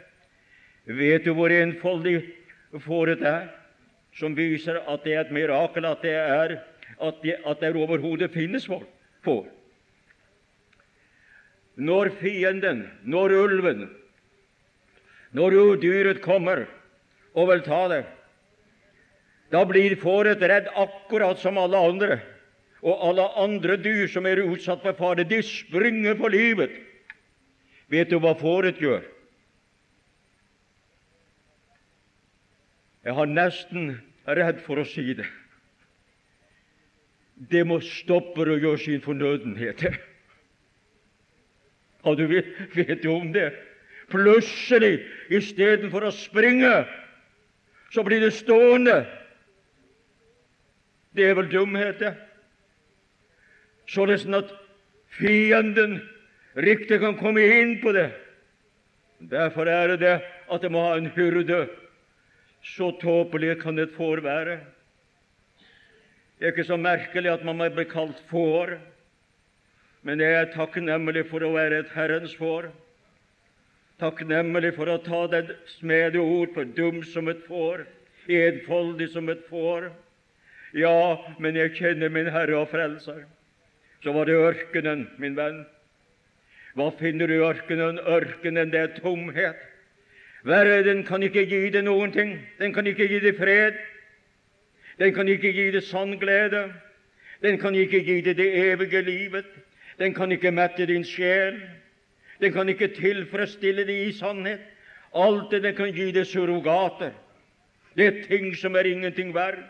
Vet 0.86 1.26
du 1.26 1.34
hvor 1.34 1.52
enfoldig 1.52 2.22
fåret 2.84 3.22
er, 3.22 3.48
som 4.16 4.36
viser 4.36 4.80
at 4.88 5.04
det 5.04 5.14
er 5.14 5.26
et 5.26 5.32
mirakel 5.36 5.86
at 5.86 6.02
det 6.02 6.16
er 6.16 6.58
at 7.02 7.16
det, 7.22 7.36
at 7.46 7.60
det 7.62 7.76
overhodet 7.76 8.32
finnes 8.34 8.66
får? 9.24 9.46
når 11.78 12.10
fienden, 12.18 12.88
når 13.06 13.34
ulven, 13.38 13.86
når 15.38 15.58
udyret 15.62 16.22
kommer 16.26 16.66
og 17.38 17.52
vil 17.52 17.62
ta 17.66 17.84
det, 17.92 18.02
da 19.54 19.62
blir 19.70 19.96
fåret 20.02 20.42
redd 20.42 20.72
akkurat 20.76 21.40
som 21.40 21.60
alle 21.62 21.78
andre. 21.78 22.18
Og 22.82 23.10
alle 23.10 23.26
andre 23.42 23.78
dyr 23.82 24.08
som 24.12 24.26
er 24.30 24.44
utsatt 24.44 24.84
for 24.86 24.98
fare, 24.98 25.26
de 25.26 25.42
springer 25.44 26.18
for 26.20 26.34
livet. 26.34 26.74
Vet 27.90 28.12
du 28.12 28.20
hva 28.22 28.36
fåret 28.38 28.82
gjør? 28.82 29.06
Jeg 33.08 33.16
har 33.16 33.30
nesten 33.32 33.94
redd 34.28 34.60
for 34.66 34.82
å 34.82 34.86
si 34.86 35.14
det. 35.16 35.26
Det 37.38 37.64
må 37.70 37.78
stoppe 37.86 38.44
å 38.44 38.58
gjøre 38.58 38.82
sin 38.82 39.02
fornødenhet. 39.02 39.86
Og 42.08 42.18
du 42.20 42.26
vet, 42.30 42.50
vet 42.76 43.06
jo 43.06 43.16
om 43.22 43.32
det. 43.34 43.52
Plutselig, 44.12 45.02
istedenfor 45.34 46.08
å 46.08 46.14
springe, 46.16 46.74
så 47.92 48.04
blir 48.04 48.24
det 48.24 48.34
stående. 48.36 49.02
Det 51.16 51.26
er 51.28 51.36
vel 51.40 51.50
dumhet, 51.52 52.00
det. 52.00 52.14
Således 53.88 54.25
at 54.36 54.51
fienden 55.17 56.01
riktig 56.56 57.00
kan 57.00 57.17
komme 57.17 57.41
inn 57.41 57.77
på 57.82 57.94
det. 57.96 58.10
Derfor 59.20 59.70
er 59.72 59.96
det 59.98 60.20
at 60.51 60.62
det 60.62 60.72
må 60.72 60.84
ha 60.84 60.98
en 60.98 61.12
hyrde. 61.15 61.67
Så 62.63 62.91
tåpelig 63.01 63.62
kan 63.62 63.79
et 63.79 63.94
får 63.96 64.22
være. 64.25 64.60
Det 66.38 66.46
er 66.46 66.53
ikke 66.53 66.67
så 66.67 66.77
merkelig 66.77 67.32
at 67.32 67.46
man 67.46 67.58
må 67.58 67.70
bli 67.74 67.86
kalt 67.89 68.20
får. 68.29 68.75
Men 70.06 70.20
jeg 70.22 70.36
er 70.36 70.51
takknemlig 70.53 71.25
for 71.32 71.44
å 71.44 71.53
være 71.56 71.82
et 71.82 71.94
Herrens 71.96 72.36
får. 72.38 72.70
Takknemlig 73.98 74.75
for 74.75 74.91
å 74.91 75.00
ta 75.01 75.24
det 75.32 75.56
smede 75.79 76.22
ord 76.22 76.53
for 76.53 76.67
dum 76.77 77.00
som 77.03 77.32
et 77.32 77.39
får, 77.48 77.88
enfoldig 78.29 79.08
som 79.15 79.32
et 79.34 79.41
får. 79.50 79.89
Ja, 80.77 81.17
men 81.39 81.58
jeg 81.58 81.74
kjenner 81.79 82.12
min 82.13 82.29
Herre 82.29 82.60
og 82.60 82.70
Frelser. 82.70 83.24
Så 84.08 84.14
var 84.14 84.24
det 84.26 84.38
ørkenen, 84.40 85.02
min 85.20 85.34
venn. 85.36 85.66
Hva 86.80 86.86
finner 86.96 87.28
du 87.28 87.34
i 87.36 87.44
ørkenen? 87.44 87.98
Ørkenen, 88.00 88.70
det 88.72 88.80
er 88.80 88.94
tomhet. 89.02 89.60
Verden 90.48 91.02
kan 91.04 91.26
ikke 91.28 91.44
gi 91.44 91.60
deg 91.76 91.84
noen 91.84 92.14
ting. 92.16 92.32
Den 92.56 92.72
kan 92.72 92.88
ikke 92.88 93.04
gi 93.12 93.20
deg 93.20 93.36
fred. 93.36 93.76
Den 95.04 95.12
kan 95.12 95.28
ikke 95.28 95.52
gi 95.52 95.68
deg 95.76 95.84
sann 95.84 96.16
glede. 96.24 96.64
Den 97.44 97.60
kan 97.60 97.76
ikke 97.76 98.00
gi 98.00 98.22
deg 98.30 98.40
det 98.40 98.48
evige 98.64 99.04
livet. 99.04 99.52
Den 100.00 100.16
kan 100.16 100.32
ikke 100.32 100.56
mette 100.56 100.88
din 100.88 101.04
sjel. 101.04 101.60
Den 102.40 102.56
kan 102.56 102.72
ikke 102.72 102.94
tilfredsstille 102.96 103.84
deg 103.84 104.08
i 104.08 104.18
sannhet. 104.24 104.64
Alt 105.12 105.52
det 105.52 105.66
den 105.68 105.76
kan 105.76 105.92
gi 105.92 106.14
deg 106.16 106.32
surrogater. 106.32 107.12
Det 108.00 108.08
er 108.08 108.28
ting 108.32 108.54
som 108.56 108.80
er 108.80 108.88
ingenting 108.88 109.36
verd. 109.36 109.66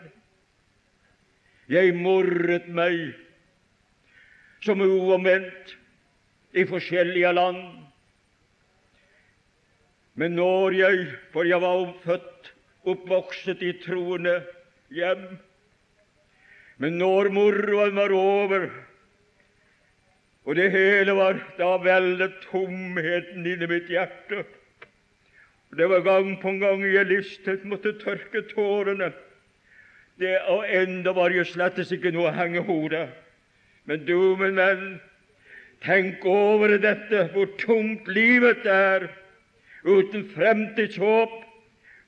Jeg 1.66 1.98
morret 1.98 2.70
meg 2.70 3.18
som 4.64 4.80
er 4.80 4.90
uomvendt 4.90 5.76
i 6.52 6.64
forskjellige 6.66 7.32
land. 7.32 7.62
Men 10.18 10.34
når 10.34 10.74
jeg, 10.74 11.06
for 11.32 11.46
jeg 11.46 11.62
var 11.62 11.92
født, 12.02 12.52
oppvokset 12.88 13.62
i 13.62 13.72
troende 13.82 14.40
hjem 14.94 15.38
Men 16.78 16.94
når 16.98 17.28
moroen 17.34 17.96
var 17.98 18.12
over, 18.14 18.68
og 20.46 20.56
det 20.56 20.70
hele 20.70 21.12
var 21.12 21.40
Da 21.58 21.74
veldet 21.82 22.38
tomheten 22.46 23.46
inni 23.46 23.66
mitt 23.66 23.90
hjerte. 23.90 24.44
og 25.70 25.76
Det 25.76 25.88
var 25.90 26.00
gang 26.06 26.36
på 26.40 26.52
gang 26.62 26.84
jeg 26.86 27.06
listet 27.06 27.64
måtte 27.64 27.98
tørke 27.98 28.42
tårene. 28.54 29.12
Det, 30.18 30.38
og 30.48 30.64
enda 30.70 31.12
var 31.12 31.30
jeg 31.30 31.46
slettes 31.46 31.92
ikke 31.92 32.14
noe 32.14 32.30
å 32.30 32.34
henge 32.34 32.62
hodet. 32.62 33.08
Men 33.88 34.04
du, 34.04 34.36
min 34.36 34.58
venn, 34.58 34.98
tenk 35.84 36.24
over 36.28 36.76
dette, 36.82 37.24
hvor 37.32 37.48
tungt 37.60 38.08
livet 38.12 38.66
er, 38.68 39.08
uten 39.86 40.26
fremtidshåp, 40.34 41.32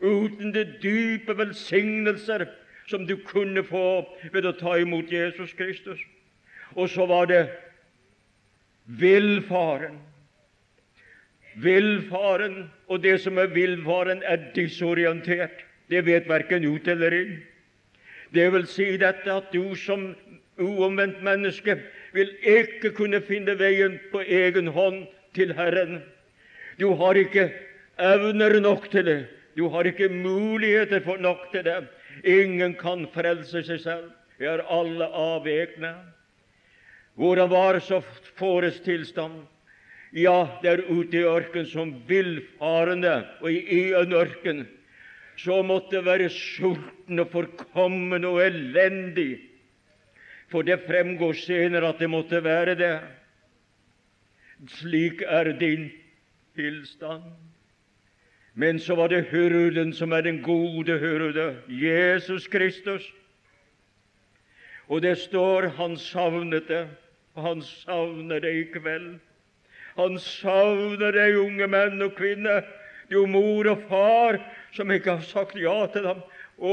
uten 0.01 0.53
de 0.53 0.67
dype 0.83 1.37
velsignelser 1.39 2.45
som 2.91 3.07
du 3.07 3.17
kunne 3.25 3.63
få 3.65 4.03
ved 4.35 4.49
å 4.49 4.57
ta 4.59 4.77
imot 4.81 5.13
Jesus 5.13 5.55
Kristus. 5.57 6.01
Og 6.77 6.91
så 6.93 7.07
var 7.09 7.31
det 7.31 7.45
Villfaren. 8.91 10.01
Villfaren, 11.55 12.65
og 12.89 13.03
det 13.03 13.21
som 13.23 13.39
er 13.39 13.53
villfaren, 13.55 14.23
er 14.27 14.51
disorientert. 14.55 15.65
Det 15.91 16.03
vet 16.07 16.29
verken 16.29 16.65
ut 16.65 16.89
eller 16.89 17.15
inn. 17.15 17.37
Det 18.35 18.47
vil 18.53 18.67
si 18.71 18.97
dette 18.99 19.31
at 19.31 19.51
du 19.55 19.75
som 19.79 20.11
uomvendt 20.61 21.23
menneske 21.25 21.79
vil 22.13 22.31
ikke 22.43 22.93
kunne 22.97 23.21
finne 23.25 23.57
veien 23.59 23.99
på 24.13 24.23
egen 24.23 24.71
hånd 24.75 25.05
til 25.35 25.55
Herren. 25.57 26.01
Du 26.81 26.93
har 27.01 27.19
ikke 27.19 27.51
evner 28.01 28.61
nok 28.61 28.91
til 28.91 29.07
det. 29.07 29.21
Du 29.57 29.69
har 29.69 29.85
ikke 29.85 30.09
muligheter 30.09 31.03
for 31.05 31.21
nok 31.21 31.51
til 31.53 31.65
det. 31.65 31.85
Ingen 32.25 32.75
kan 32.79 33.07
frelse 33.15 33.63
seg 33.67 33.81
selv. 33.83 34.11
Vi 34.39 34.49
er 34.49 34.63
alle 34.73 35.05
avvegne. 35.05 35.95
Hvordan 37.21 37.51
var 37.51 37.79
så 37.85 38.01
fåres 38.39 38.81
tilstand? 38.81 39.43
Ja, 40.17 40.47
det 40.63 40.71
er 40.71 40.87
ute 40.89 41.21
i 41.21 41.27
ørken 41.29 41.67
som 41.69 41.93
villfarende, 42.09 43.27
og 43.41 43.53
i 43.53 43.93
en 43.95 44.15
ørken 44.17 44.65
så 45.39 45.61
måtte 45.63 45.99
det 45.99 46.07
være 46.07 46.31
sulten 46.33 47.23
og 47.23 47.31
forkommen 47.33 48.25
og 48.25 48.41
elendig. 48.43 49.39
For 50.51 50.67
det 50.67 50.83
fremgår 50.87 51.33
senere 51.39 51.93
at 51.93 52.01
det 52.03 52.11
måtte 52.11 52.43
være 52.45 52.75
det. 52.75 52.95
Slik 54.69 55.23
er 55.27 55.53
din 55.61 55.91
tilstand. 56.59 57.23
Men 58.55 58.79
så 58.79 58.95
var 58.95 59.09
det 59.09 59.29
hyrden 59.31 59.93
som 59.93 60.13
er 60.13 60.21
den 60.21 60.43
gode 60.43 60.99
hyrde, 60.99 61.57
Jesus 61.69 62.47
Kristus. 62.47 63.03
Og 64.89 65.03
det 65.03 65.19
står 65.19 65.69
han 65.79 65.97
savnet 65.97 66.69
det, 66.69 66.89
han 67.37 67.63
savner 67.63 68.41
det 68.41 68.55
i 68.55 68.65
kveld. 68.75 69.21
Han 69.97 70.19
savner 70.19 71.15
deg, 71.15 71.39
unge 71.39 71.67
menn 71.71 72.03
og 72.03 72.17
kvinner, 72.19 72.65
jo 73.11 73.25
mor 73.27 73.69
og 73.71 73.87
far 73.89 74.39
som 74.75 74.91
ikke 74.91 75.17
har 75.19 75.27
sagt 75.27 75.59
ja 75.59 75.87
til 75.95 76.07
ham. 76.11 76.23
Å, 76.61 76.73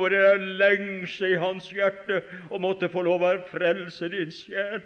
hvor 0.00 0.12
det 0.12 0.22
er 0.24 0.44
lengse 0.60 1.28
i 1.28 1.38
hans 1.40 1.68
hjerte 1.72 2.22
å 2.48 2.60
måtte 2.62 2.88
få 2.88 3.04
lov 3.04 3.24
å 3.26 3.34
frelse 3.50 4.08
din 4.12 4.32
sjel. 4.32 4.80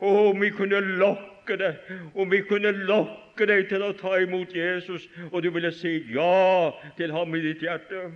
Å, 0.00 0.10
om 0.32 0.42
vi 0.42 0.50
kunne 0.54 0.80
lokke 0.98 1.56
deg, 1.60 1.92
om 2.18 2.28
vi 2.32 2.42
kunne 2.48 2.74
lokke 2.74 3.46
deg 3.46 3.68
til 3.70 3.86
å 3.86 3.94
ta 3.96 4.16
imot 4.20 4.52
Jesus, 4.54 5.06
og 5.30 5.38
du 5.44 5.52
ville 5.54 5.70
si 5.72 6.00
ja 6.12 6.72
til 6.98 7.14
ham 7.14 7.38
i 7.38 7.44
ditt 7.46 7.62
hjerte. 7.64 8.10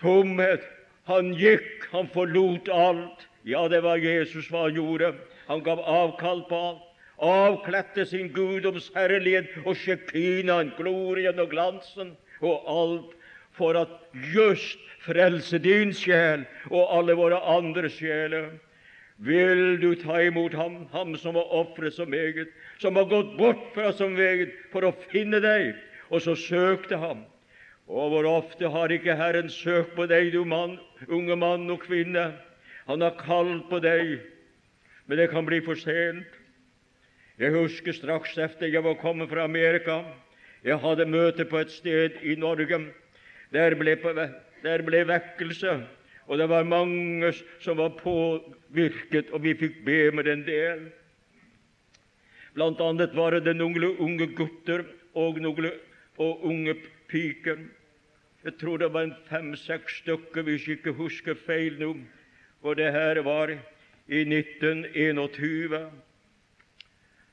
Tomhet. 0.00 0.66
Han 1.08 1.32
gikk, 1.34 1.88
han 1.90 2.10
forlot 2.12 2.68
alt. 2.70 3.24
Ja, 3.48 3.64
det 3.72 3.80
var 3.82 3.98
Jesus 3.98 4.50
hva 4.50 4.66
han 4.66 4.76
gjorde. 4.76 5.14
Han 5.48 5.62
gav 5.66 5.80
avkall 5.80 6.44
på 6.50 6.60
alt 6.60 6.86
avkledte 7.20 8.06
sin 8.06 8.30
guddoms 8.32 8.90
herlighet 8.94 9.52
og 9.64 9.76
shekinaen, 9.76 10.72
glorien 10.76 11.40
og 11.40 11.50
glansen 11.52 12.14
og 12.40 12.70
alt 12.72 13.16
for 13.56 13.76
at 13.76 13.88
just 14.34 14.78
frelse 15.04 15.58
din 15.58 15.92
sjel 15.96 16.44
og 16.70 16.90
alle 16.98 17.16
våre 17.18 17.40
andre 17.56 17.90
sjeler. 17.92 18.50
Vil 19.20 19.76
du 19.80 19.94
ta 20.00 20.22
imot 20.24 20.54
ham, 20.56 20.86
ham 20.92 21.16
som 21.20 21.36
har 21.36 21.52
ofret 21.52 21.92
så 21.94 22.06
meget, 22.08 22.48
som 22.80 22.96
har 22.96 23.04
gått 23.04 23.36
bort 23.36 23.66
fra 23.74 23.92
så 23.92 24.08
meget 24.08 24.54
for 24.72 24.86
å 24.86 24.94
finne 25.10 25.42
deg, 25.44 25.74
og 26.08 26.24
så 26.24 26.36
søkte 26.36 26.96
ham? 26.96 27.26
Og 27.90 28.12
hvor 28.12 28.28
ofte 28.30 28.70
har 28.70 28.92
ikke 28.94 29.16
Herren 29.18 29.50
søkt 29.52 29.96
på 29.96 30.06
deg, 30.08 30.32
du 30.32 30.44
mann, 30.44 30.78
unge 31.08 31.36
mann 31.36 31.68
og 31.70 31.82
kvinne? 31.84 32.30
Han 32.86 33.04
har 33.04 33.18
kalt 33.20 33.66
på 33.68 33.80
deg, 33.82 34.20
men 35.06 35.18
det 35.18 35.28
kan 35.34 35.44
bli 35.44 35.60
for 35.66 35.76
sent. 35.76 36.38
Jeg 37.40 37.52
husker 37.56 37.96
straks 37.96 38.36
etter 38.38 38.68
jeg 38.68 38.84
var 38.84 38.98
kommet 39.00 39.30
fra 39.30 39.44
Amerika. 39.48 40.02
Jeg 40.64 40.80
hadde 40.80 41.06
møte 41.08 41.44
på 41.48 41.60
et 41.60 41.72
sted 41.72 42.18
i 42.22 42.34
Norge. 42.36 42.82
Der 43.52 43.74
ble, 43.74 43.96
der 44.62 44.82
ble 44.86 45.02
vekkelse, 45.08 45.80
og 46.30 46.38
det 46.38 46.46
var 46.48 46.64
mange 46.64 47.32
som 47.60 47.80
var 47.80 47.96
påvirket, 47.98 49.32
og 49.34 49.42
vi 49.42 49.56
fikk 49.58 49.80
be 49.86 49.98
med 50.14 50.30
en 50.30 50.44
del. 50.46 50.84
Blant 52.54 52.80
annet 52.82 53.14
var 53.16 53.34
det 53.40 53.56
noen 53.56 53.84
unge 53.98 54.30
gutter 54.38 54.84
og 55.18 55.40
noen 55.42 55.70
og 56.20 56.44
unge 56.46 56.76
piker. 57.10 57.58
Jeg 58.44 58.56
tror 58.60 58.78
det 58.80 58.92
var 58.94 59.10
fem-seks 59.28 60.00
stykker, 60.02 60.46
hvis 60.46 60.68
jeg 60.68 60.78
ikke 60.78 60.94
husker 60.96 61.34
feil 61.34 61.76
nå. 61.80 61.94
Og 62.62 62.76
det 62.76 62.92
her 62.92 63.20
var 63.24 63.50
i 63.50 64.22
1921 64.22 65.90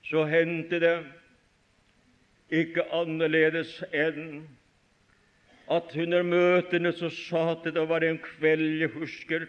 så 0.07 0.23
hendte 0.23 0.79
det 0.79 0.97
ikke 2.53 2.85
annerledes 2.95 3.73
enn 3.91 4.45
at 5.67 5.95
under 5.99 6.23
møtene 6.23 6.93
så 6.95 7.09
satt 7.11 7.65
det 7.65 7.73
Det 7.75 7.87
var 7.89 8.03
en 8.05 8.19
kveld 8.23 8.79
jeg 8.81 8.93
husker 8.95 9.47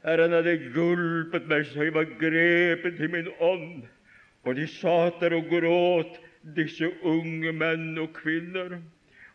Herren 0.00 0.32
hadde 0.32 0.54
hjulpet 0.72 1.48
meg 1.50 1.66
så 1.68 1.84
jeg 1.84 1.92
var 1.92 2.08
grepet 2.20 3.02
i 3.04 3.08
min 3.12 3.28
ånd. 3.44 3.82
Og 4.48 4.56
de 4.56 4.64
satt 4.64 5.20
der 5.20 5.36
og 5.36 5.50
gråt, 5.50 6.14
disse 6.56 6.88
unge 7.04 7.52
menn 7.52 7.98
og 8.00 8.14
kvinner. 8.16 8.78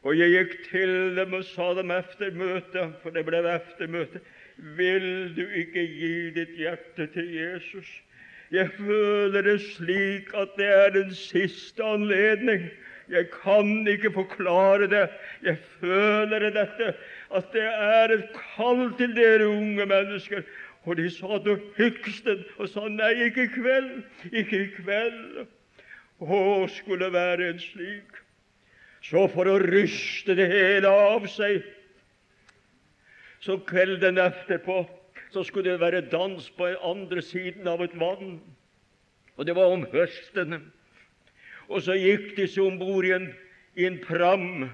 Og 0.02 0.18
jeg 0.18 0.34
gikk 0.34 0.56
til 0.72 1.14
dem 1.18 1.36
og 1.38 1.46
sa 1.52 1.68
dem 1.78 1.94
efter 1.94 2.34
møtet, 2.34 2.98
for 3.04 3.14
det 3.14 3.26
ble 3.28 3.44
efter 3.52 3.90
møtet, 3.94 4.26
vil 4.78 5.36
du 5.38 5.44
ikke 5.46 5.86
gi 5.86 6.16
ditt 6.34 6.58
hjerte 6.58 7.08
til 7.14 7.30
Jesus? 7.36 7.90
Jeg 8.54 8.70
føler 8.78 9.42
det 9.46 9.60
slik 9.62 10.30
at 10.38 10.54
det 10.58 10.70
er 10.70 10.94
den 10.98 11.14
siste 11.14 11.84
anledning. 11.84 12.70
Jeg 13.10 13.28
kan 13.30 13.88
ikke 13.88 14.12
forklare 14.14 14.88
det. 14.90 15.10
Jeg 15.44 15.58
føler 15.80 16.50
dette, 16.50 16.94
at 17.36 17.52
det 17.54 17.66
er 17.66 18.14
et 18.16 18.30
kall 18.34 18.88
til 18.98 19.16
dere 19.16 19.48
unge 19.48 19.86
mennesker. 19.86 20.42
Og 20.86 20.98
de 20.98 21.10
sa 21.10 21.38
du 21.42 21.56
hykstet 21.78 22.46
og 22.58 22.70
sa 22.70 22.86
nei, 22.90 23.14
ikke 23.28 23.46
i 23.46 23.54
kveld, 23.54 23.92
ikke 24.32 24.60
i 24.60 24.68
kveld. 24.78 25.46
Å, 26.22 26.42
skulle 26.72 27.10
være 27.14 27.50
en 27.54 27.62
slik. 27.62 28.22
Så 29.06 29.28
for 29.34 29.50
å 29.50 29.60
ryste 29.62 30.34
det 30.38 30.48
hele 30.50 30.90
av 30.90 31.26
seg, 31.30 31.66
så 33.46 33.60
kvelden 33.62 34.18
etterpå 34.18 34.80
så 35.34 35.44
skulle 35.46 35.76
det 35.76 35.82
være 35.82 36.06
dans 36.10 36.48
på 36.58 36.72
andre 36.82 37.22
siden 37.22 37.68
av 37.68 37.84
et 37.84 37.94
vann. 38.00 38.40
Og 39.36 39.46
det 39.46 39.56
var 39.58 39.74
om 39.74 39.84
høsten. 39.92 40.56
Og 41.70 41.82
så 41.86 41.96
gikk 41.98 42.36
disse 42.38 42.62
om 42.62 42.78
bord 42.80 43.06
i, 43.08 43.16
i, 43.76 43.86
en 43.88 43.98
pram, 44.04 44.68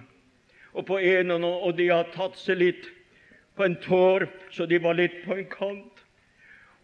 og 0.73 0.85
på 0.87 0.99
en 0.99 1.31
og 1.37 1.71
de 1.77 1.87
har 1.91 2.11
tatt 2.15 2.37
seg 2.39 2.59
litt 2.61 2.89
på 3.55 3.65
en 3.67 3.77
tår, 3.83 4.27
så 4.51 4.67
de 4.67 4.79
var 4.83 4.99
litt 4.99 5.21
på 5.25 5.37
en 5.37 5.47
kant. 5.51 6.03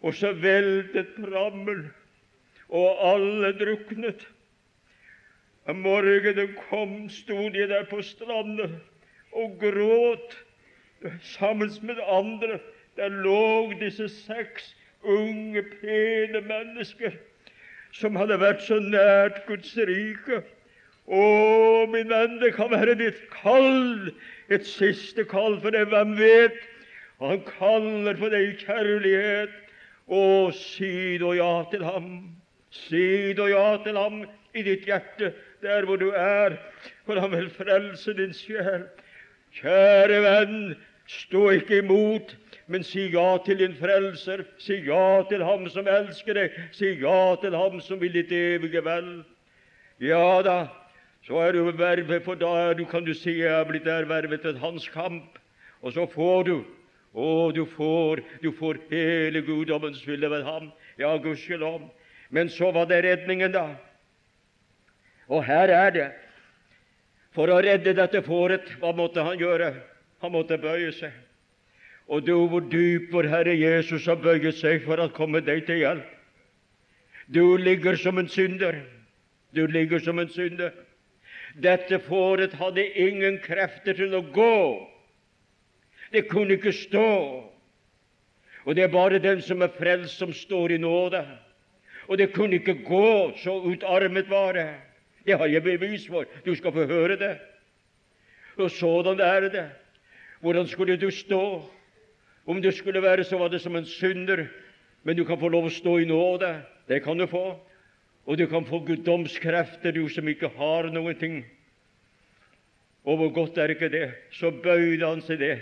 Og 0.04 0.14
så 0.14 0.32
veltet 0.32 1.14
prammen, 1.16 1.88
og 2.68 3.00
alle 3.02 3.52
druknet. 3.58 4.26
Om 5.68 5.82
morgenen 5.84 6.54
kom, 6.68 7.08
sto 7.12 7.48
de 7.52 7.66
der 7.68 7.88
på 7.90 8.00
stranden 8.04 8.78
og 9.36 9.58
gråt 9.60 10.36
sammen 11.22 11.72
med 11.82 12.00
andre 12.08 12.60
der 12.96 13.08
lå 13.08 13.72
disse 13.80 14.08
seks 14.08 14.74
unge, 15.02 15.62
pene 15.80 16.40
mennesker 16.40 17.12
som 17.96 18.16
hadde 18.18 18.38
vært 18.40 18.64
så 18.66 18.78
nært 18.82 19.44
Guds 19.48 19.74
rike. 19.88 20.42
Å, 21.08 21.22
min 21.88 22.10
venn, 22.12 22.36
det 22.42 22.52
kan 22.56 22.72
være 22.72 22.98
ditt 23.00 23.20
kall, 23.32 24.10
et 24.52 24.66
siste 24.68 25.24
kall 25.28 25.56
for 25.62 25.72
deg. 25.72 25.88
Hvem 25.92 26.16
vet? 26.18 26.58
Han 27.22 27.40
kaller 27.46 28.18
på 28.18 28.28
deg 28.32 28.50
i 28.50 28.58
kjærlighet. 28.60 29.54
Å, 30.08 30.22
si 30.54 31.16
da 31.20 31.32
ja 31.36 31.52
til 31.72 31.84
ham. 31.86 32.10
Si 32.72 33.32
da 33.36 33.48
ja 33.48 33.68
til 33.84 33.96
ham 33.96 34.22
i 34.56 34.64
ditt 34.64 34.84
hjerte, 34.88 35.32
der 35.64 35.88
hvor 35.88 35.98
du 36.00 36.10
er, 36.12 36.58
for 37.06 37.20
han 37.20 37.32
vil 37.32 37.48
frelse 37.56 38.14
din 38.16 38.36
sjel. 38.36 38.84
Kjære 39.58 40.20
venn, 40.24 40.60
stå 41.08 41.48
ikke 41.56 41.80
imot 41.82 42.36
men 42.68 42.84
si 42.84 43.06
ja 43.08 43.38
til 43.44 43.62
din 43.62 43.74
frelser. 43.74 44.44
Si 44.60 44.76
ja 44.84 45.22
til 45.28 45.44
ham 45.44 45.64
som 45.72 45.88
elsker 45.88 46.36
deg. 46.36 46.56
Si 46.76 46.92
ja 47.00 47.36
til 47.40 47.56
ham 47.56 47.80
som 47.80 48.00
vil 48.00 48.12
ditt 48.12 48.32
evige 48.32 48.82
vel. 48.84 49.08
Ja 50.04 50.42
da, 50.44 50.58
så 51.26 51.40
er 51.42 51.56
du 51.56 51.70
vervet, 51.72 52.22
for 52.24 52.38
da 52.38 52.74
du, 52.76 52.84
kan 52.84 53.04
du 53.04 53.14
si 53.16 53.40
jeg 53.40 53.52
er 53.52 53.64
blitt 53.66 53.88
ervervet 53.88 54.44
til 54.44 54.58
hans 54.60 54.88
kamp. 54.92 55.38
Og 55.80 55.94
så 55.96 56.04
får 56.12 56.44
du 56.44 56.56
å, 57.12 57.50
du 57.56 57.64
får, 57.66 58.22
du 58.42 58.50
får 58.52 58.82
hele 58.90 59.42
guddommens 59.46 60.04
ville 60.06 60.28
ved 60.30 60.44
ham. 60.44 60.70
Ja, 61.00 61.16
gudskjelov. 61.16 61.88
Men 62.30 62.52
så 62.52 62.70
var 62.72 62.86
det 62.90 63.02
redningen, 63.06 63.52
da. 63.52 63.70
Og 65.28 65.44
her 65.44 65.72
er 65.72 65.94
det. 65.94 66.08
For 67.32 67.48
å 67.48 67.60
redde 67.64 67.96
dette 67.96 68.20
fåret, 68.26 68.68
hva 68.80 68.92
måtte 68.96 69.24
han 69.24 69.40
gjøre? 69.40 69.72
Han 70.20 70.32
måtte 70.34 70.60
bøye 70.60 70.92
seg. 70.92 71.14
Og 72.08 72.26
du, 72.26 72.48
hvor 72.48 72.60
dyp 72.60 73.12
vår 73.12 73.28
Herre 73.28 73.54
Jesus 73.58 74.06
har 74.08 74.20
bøyet 74.22 74.56
seg 74.56 74.84
for 74.86 75.00
å 75.00 75.10
komme 75.12 75.42
deg 75.44 75.66
til 75.68 75.82
hjelp. 75.82 76.06
Du 77.28 77.56
ligger 77.60 77.98
som 78.00 78.18
en 78.18 78.28
synder. 78.32 78.80
Du 79.52 79.66
ligger 79.66 80.00
som 80.00 80.18
en 80.18 80.30
synder. 80.32 80.72
Dette 81.60 81.98
fåret 82.06 82.54
hadde 82.56 82.86
ingen 82.96 83.36
krefter 83.44 83.96
til 83.98 84.16
å 84.16 84.22
gå. 84.32 84.56
Det 86.12 86.24
kunne 86.30 86.56
ikke 86.56 86.72
stå. 86.72 87.08
Og 88.64 88.76
det 88.76 88.84
er 88.84 88.92
bare 88.92 89.20
den 89.20 89.42
som 89.44 89.62
er 89.62 89.72
frelst, 89.76 90.16
som 90.16 90.32
står 90.32 90.76
i 90.76 90.80
nåde. 90.80 91.22
Og 92.08 92.18
det 92.18 92.32
kunne 92.32 92.56
ikke 92.56 92.80
gå, 92.84 93.36
så 93.36 93.60
utarmet 93.68 94.30
var 94.30 94.52
det. 94.56 94.68
Det 95.26 95.36
har 95.36 95.46
jeg 95.46 95.62
bevis 95.62 96.06
for. 96.08 96.24
Du 96.44 96.54
skal 96.56 96.72
få 96.72 96.86
høre 96.88 97.16
det. 97.20 97.36
Og 98.56 98.70
sådan 98.70 99.20
er 99.20 99.48
det. 99.52 99.70
Hvordan 100.40 100.66
skulle 100.66 100.96
du 100.96 101.10
stå? 101.10 101.68
Om 102.48 102.62
det 102.64 102.72
skulle 102.74 103.02
være, 103.04 103.24
så 103.24 103.38
var 103.38 103.52
det 103.52 103.60
som 103.60 103.76
en 103.76 103.86
synder. 103.86 104.46
Men 105.04 105.16
du 105.16 105.24
kan 105.28 105.40
få 105.40 105.50
lov 105.52 105.68
å 105.68 105.72
stå 105.72 105.98
i 106.00 106.08
nåde. 106.08 106.48
Det 106.88 107.02
kan 107.04 107.18
du 107.20 107.26
få. 107.28 107.58
Og 108.24 108.38
du 108.38 108.46
kan 108.48 108.64
få 108.64 108.80
guddomskrefter, 108.88 109.92
du 109.92 110.08
som 110.08 110.28
ikke 110.28 110.48
har 110.56 110.88
noen 110.92 111.16
ting. 111.20 111.42
Og 113.04 113.20
hvor 113.20 113.34
godt 113.36 113.60
er 113.60 113.72
ikke 113.72 113.92
det? 113.92 114.06
Så 114.32 114.50
bøyde 114.50 115.06
han 115.06 115.20
seg 115.24 115.40
der. 115.40 115.60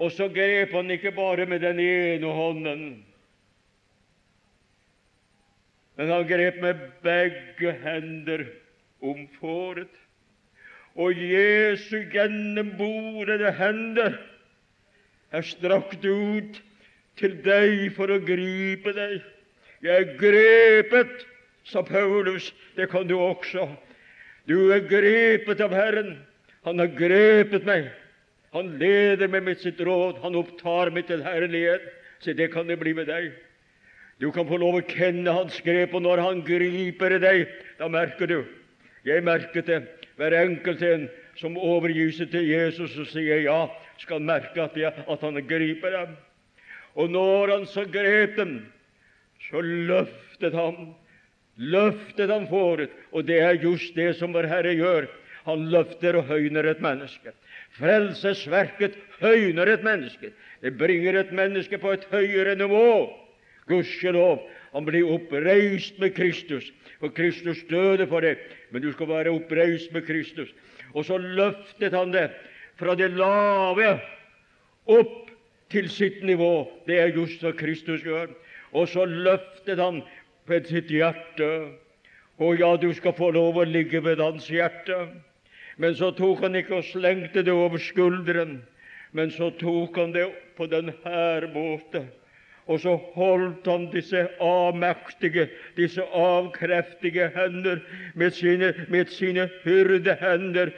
Og 0.00 0.10
så 0.14 0.30
grep 0.32 0.74
han 0.74 0.90
ikke 0.90 1.12
bare 1.14 1.46
med 1.46 1.60
den 1.60 1.80
ene 1.82 2.34
hånden, 2.34 2.84
men 6.00 6.08
han 6.08 6.22
grep 6.24 6.62
med 6.62 6.78
begge 7.04 7.74
hender 7.82 8.46
om 9.04 9.26
fåret. 9.36 9.92
Og 10.96 11.12
Jesu 11.12 11.98
gjennomborede 12.08 13.50
hender 13.58 14.16
er 15.32 15.46
strakt 15.46 16.04
ut 16.04 16.58
til 17.20 17.36
deg 17.44 17.90
for 17.96 18.10
å 18.10 18.20
gripe 18.24 18.94
deg. 18.96 19.20
Jeg 19.84 19.96
er 19.96 20.16
grepet, 20.20 21.24
sa 21.64 21.82
Paulus. 21.86 22.50
Det 22.76 22.90
kan 22.92 23.06
du 23.08 23.16
også. 23.18 23.68
Du 24.48 24.72
er 24.74 24.84
grepet 24.88 25.60
av 25.64 25.74
Herren. 25.76 26.16
Han 26.66 26.82
har 26.82 26.90
grepet 26.96 27.64
meg. 27.68 27.88
Han 28.52 28.74
leder 28.80 29.30
meg 29.30 29.46
med 29.46 29.60
sitt 29.62 29.80
råd. 29.80 30.18
Han 30.24 30.36
opptar 30.40 30.90
meg 30.92 31.06
til 31.08 31.22
herlighet. 31.24 31.86
Se, 32.20 32.34
det 32.36 32.50
kan 32.52 32.68
det 32.68 32.80
bli 32.80 32.92
med 32.96 33.08
deg. 33.08 33.30
Du 34.20 34.28
kan 34.34 34.48
få 34.48 34.58
lov 34.60 34.76
å 34.76 34.84
kjenne 34.84 35.32
hans 35.32 35.56
grep, 35.64 35.94
og 35.96 36.02
når 36.04 36.20
han 36.20 36.42
griper 36.44 37.16
deg, 37.22 37.46
da 37.78 37.88
merker 37.88 38.28
du. 38.28 38.40
Jeg 39.08 39.24
merket 39.24 39.70
det. 39.70 39.78
Hver 40.20 40.36
enkelt 40.36 40.82
en 40.84 41.06
som 41.40 41.56
overgir 41.56 42.10
seg 42.12 42.28
til 42.34 42.44
Jesus 42.44 42.98
og 43.00 43.08
sier 43.08 43.40
ja, 43.46 43.62
skal 44.00 44.22
merke 44.24 44.62
at, 44.62 44.76
jeg, 44.76 44.92
at 45.08 45.22
han 45.26 45.38
griper 45.46 45.94
dem. 45.94 46.16
Og 46.98 47.10
når 47.12 47.52
han 47.54 47.66
så 47.70 47.84
grep 47.86 48.36
dem, 48.36 48.56
så 49.48 49.60
løftet 49.62 50.56
han 50.56 50.90
løftet 51.60 52.30
han 52.30 52.48
forut. 52.48 52.90
Og 53.12 53.26
det 53.26 53.40
er 53.44 53.62
just 53.62 53.94
det 53.94 54.14
som 54.18 54.34
vår 54.34 54.48
Herre 54.50 54.74
gjør. 54.76 55.08
Han 55.46 55.68
løfter 55.72 56.18
og 56.20 56.28
høyner 56.28 56.68
et 56.68 56.82
menneske. 56.84 57.32
Frelsesverket 57.78 58.96
høyner 59.20 59.70
et 59.72 59.84
menneske. 59.84 60.32
Det 60.60 60.76
bringer 60.78 61.20
et 61.20 61.32
menneske 61.32 61.78
på 61.80 61.94
et 61.96 62.04
høyere 62.12 62.56
nivå. 62.58 63.08
Gudskjelov, 63.70 64.42
han 64.74 64.86
blir 64.86 65.08
oppreist 65.14 65.98
med 66.02 66.14
Kristus, 66.16 66.66
for 66.98 67.12
Kristus 67.14 67.62
døde 67.70 68.06
for 68.10 68.20
det. 68.24 68.36
Men 68.70 68.82
du 68.82 68.90
skal 68.92 69.08
være 69.08 69.32
oppreist 69.32 69.92
med 69.94 70.06
Kristus. 70.06 70.50
Og 70.94 71.06
så 71.06 71.18
løftet 71.18 71.94
han 71.94 72.12
det 72.12 72.28
fra 72.80 72.96
det 72.96 73.12
lave 73.12 73.92
opp 74.90 75.30
til 75.70 75.90
sitt 75.92 76.22
nivå. 76.26 76.64
Det 76.88 76.98
er 76.98 77.14
just 77.14 77.44
hva 77.44 77.52
Kristus 77.56 78.02
gjør. 78.06 78.32
Og 78.72 78.88
så 78.88 79.04
løftet 79.04 79.78
han 79.78 80.02
ved 80.48 80.68
sitt 80.70 80.90
hjerte. 80.90 81.50
Å 82.40 82.52
ja, 82.56 82.74
du 82.80 82.88
skal 82.96 83.14
få 83.14 83.30
lov 83.36 83.60
å 83.60 83.68
ligge 83.68 84.00
ved 84.02 84.22
hans 84.22 84.48
hjerte. 84.50 84.96
Men 85.80 85.96
så 85.96 86.10
tok 86.16 86.42
han 86.44 86.56
ikke 86.58 86.80
og 86.80 86.88
slengte 86.88 87.44
det 87.44 87.52
over 87.52 87.80
skulderen, 87.80 88.58
men 89.16 89.30
så 89.32 89.48
tok 89.60 89.96
han 89.96 90.12
det 90.12 90.26
på 90.58 90.66
denne 90.68 90.92
måte. 91.54 92.02
Og 92.70 92.82
så 92.82 92.94
holdt 93.16 93.66
han 93.66 93.88
disse 93.90 94.26
avmektige, 94.44 95.48
disse 95.76 96.04
avkreftige 96.14 97.30
hender 97.34 97.80
med 98.14 98.36
sine, 98.36 98.74
med 98.88 99.08
sine 99.10 99.48
hyrdehender, 99.64 100.70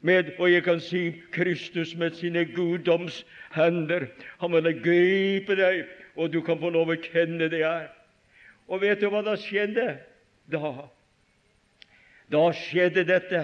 med, 0.00 0.32
og 0.38 0.52
jeg 0.52 0.62
kan 0.62 0.80
si 0.80 1.22
Kristus 1.32 1.94
med 1.96 2.14
sine 2.18 2.44
guddomshender. 2.44 4.06
Han 4.40 4.52
vil 4.52 4.74
gripe 4.82 5.56
deg, 5.58 5.84
og 6.16 6.32
du 6.32 6.40
kan 6.42 6.60
få 6.60 6.70
lov 6.74 6.92
å 6.94 7.00
kjenne 7.02 7.50
det 7.50 7.64
her. 7.64 7.88
Og 8.68 8.82
vet 8.82 9.00
du 9.00 9.08
hva 9.10 9.22
da 9.24 9.36
skjedde? 9.40 9.88
Da, 10.52 10.72
da 12.32 12.44
skjedde 12.56 13.04
dette 13.08 13.42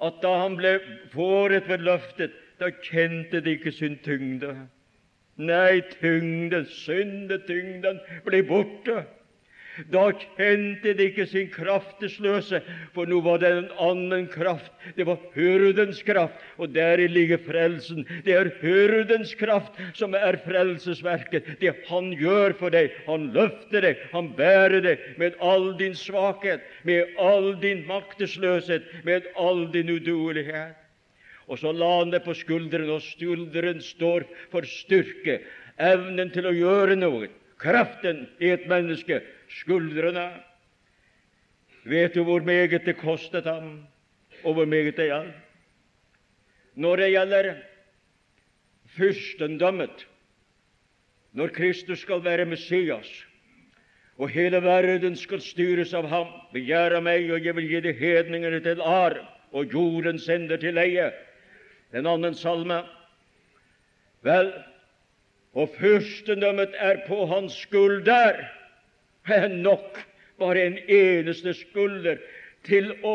at 0.00 0.20
da 0.22 0.34
han 0.42 0.56
ble 0.56 0.78
fåret 1.12 1.68
ved 1.68 1.84
løftet, 1.84 2.32
da 2.60 2.70
kjente 2.84 3.40
de 3.44 3.56
ikke 3.56 3.72
sin 3.72 3.98
tyngde. 4.04 4.54
Nei, 5.40 5.80
tyngden, 6.00 6.66
syndetyngden, 6.68 8.00
ble 8.24 8.42
borte. 8.48 9.04
Da 9.88 10.10
kjente 10.12 10.92
de 10.96 11.06
ikke 11.08 11.26
sin 11.28 11.48
kraftesløse, 11.52 12.60
for 12.94 13.08
nå 13.08 13.20
var 13.24 13.40
det 13.42 13.50
en 13.54 13.70
annen 13.80 14.26
kraft. 14.30 14.72
Det 14.96 15.06
var 15.08 15.20
hyrdens 15.34 16.02
kraft, 16.06 16.36
og 16.58 16.74
deri 16.74 17.08
ligger 17.10 17.40
frelsen. 17.44 18.04
Det 18.26 18.36
er 18.36 18.52
hyrdens 18.60 19.32
kraft 19.38 19.78
som 19.96 20.14
er 20.18 20.40
frelsesverket. 20.44 21.56
Det 21.62 21.74
han 21.88 22.12
gjør 22.18 22.56
for 22.60 22.74
deg. 22.74 22.92
Han 23.08 23.30
løfter 23.36 23.86
deg, 23.86 24.04
han 24.12 24.32
bærer 24.36 24.84
deg 24.84 25.08
med 25.20 25.38
all 25.40 25.72
din 25.80 25.96
svakhet, 25.96 26.62
med 26.84 27.16
all 27.18 27.54
din 27.62 27.86
maktesløshet, 27.88 28.86
med 29.04 29.28
all 29.38 29.66
din 29.72 29.90
uduelighet. 29.96 30.76
Og 31.50 31.58
så 31.58 31.72
la 31.74 31.90
han 31.98 32.12
det 32.12 32.22
på 32.22 32.34
skulderen, 32.38 32.92
og 32.94 33.02
skulderen 33.02 33.80
står 33.82 34.28
for 34.52 34.66
styrke, 34.68 35.40
evnen 35.82 36.30
til 36.30 36.46
å 36.46 36.54
gjøre 36.54 36.94
noe, 36.98 37.26
kraften 37.60 38.26
i 38.40 38.52
et 38.54 38.68
menneske 38.70 39.18
skuldrene. 39.50 40.28
Vet 41.84 42.14
du 42.14 42.24
hvor 42.24 42.44
meget 42.44 42.84
det 42.86 42.96
kostet 43.00 43.44
ham, 43.44 43.86
og 44.44 44.54
hvor 44.54 44.64
meget 44.64 44.96
det 44.96 45.08
gjaldt? 45.10 45.34
Når 46.74 46.96
det 46.96 47.10
gjelder 47.10 47.54
fyrstendømmet, 48.96 50.06
når 51.32 51.46
Kristus 51.46 51.98
skal 51.98 52.24
være 52.24 52.44
Messias, 52.44 53.26
og 54.18 54.28
hele 54.28 54.62
verden 54.62 55.16
skal 55.16 55.40
styres 55.40 55.94
av 55.96 56.08
ham, 56.08 56.28
begjær 56.52 56.98
av 56.98 57.04
meg, 57.06 57.30
og 57.32 57.44
jeg 57.44 57.56
vil 57.56 57.68
gi 57.70 57.80
de 57.86 57.92
hedningene 57.96 58.60
til 58.60 58.82
arv, 58.84 59.22
og 59.52 59.72
jorden 59.72 60.18
sender 60.20 60.60
til 60.60 60.76
leie. 60.76 61.08
En 61.96 62.06
annen 62.06 62.36
salme. 62.36 62.82
Vel, 64.22 64.52
og 65.56 65.72
fyrstendømmet 65.78 66.76
er 66.78 67.00
på 67.08 67.24
hans 67.26 67.56
skulder 67.64 68.44
er 69.28 69.48
nok 69.48 70.00
bare 70.40 70.66
en 70.66 70.78
eneste 70.88 71.54
skulder 71.54 72.20
til 72.64 72.92
å 73.04 73.14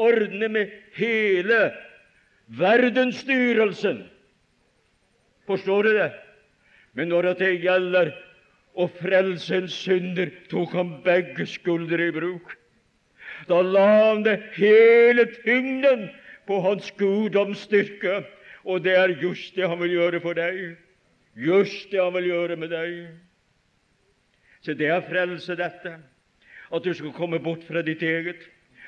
ordne 0.00 0.48
med 0.50 0.72
hele 0.98 1.60
verdensstyrelsen. 2.58 4.04
Forstår 5.46 5.82
du 5.82 5.92
det? 5.98 6.10
Men 6.94 7.10
når 7.10 7.34
det 7.38 7.52
gjelder 7.62 8.12
å 8.74 8.88
frelse 8.90 9.56
en 9.56 9.70
synder, 9.70 10.30
tok 10.50 10.74
han 10.74 10.96
begge 11.04 11.46
skuldre 11.46 12.08
i 12.08 12.14
bruk. 12.14 12.54
Da 13.48 13.60
la 13.62 13.86
han 14.10 14.24
det 14.26 14.38
hele 14.56 15.26
tyngden 15.42 16.08
på 16.48 16.60
hans 16.64 16.90
guddomsstyrke, 16.98 18.22
og 18.64 18.84
det 18.84 18.96
er 18.96 19.16
just 19.20 19.56
det 19.56 19.68
han 19.68 19.80
vil 19.82 19.98
gjøre 19.98 20.20
for 20.24 20.38
deg. 20.38 20.76
Just 21.36 21.90
det 21.92 22.00
han 22.00 22.14
vil 22.16 22.30
gjøre 22.30 22.56
med 22.56 22.72
deg. 22.72 22.98
Så 24.64 24.74
det 24.74 24.88
er 24.88 25.04
frelse, 25.04 25.56
dette. 25.56 25.98
At 26.72 26.84
du 26.84 26.94
skal 26.96 27.12
komme 27.12 27.38
bort 27.38 27.64
fra 27.68 27.82
ditt 27.84 28.02
eget. 28.02 28.40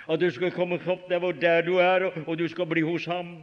At 0.08 0.20
du 0.20 0.30
skal 0.30 0.50
komme 0.54 0.78
opp 0.86 1.08
der 1.10 1.32
der 1.40 1.62
du 1.62 1.76
er, 1.76 2.10
og 2.26 2.38
du 2.38 2.48
skal 2.48 2.66
bli 2.66 2.80
hos 2.80 3.04
ham. 3.04 3.42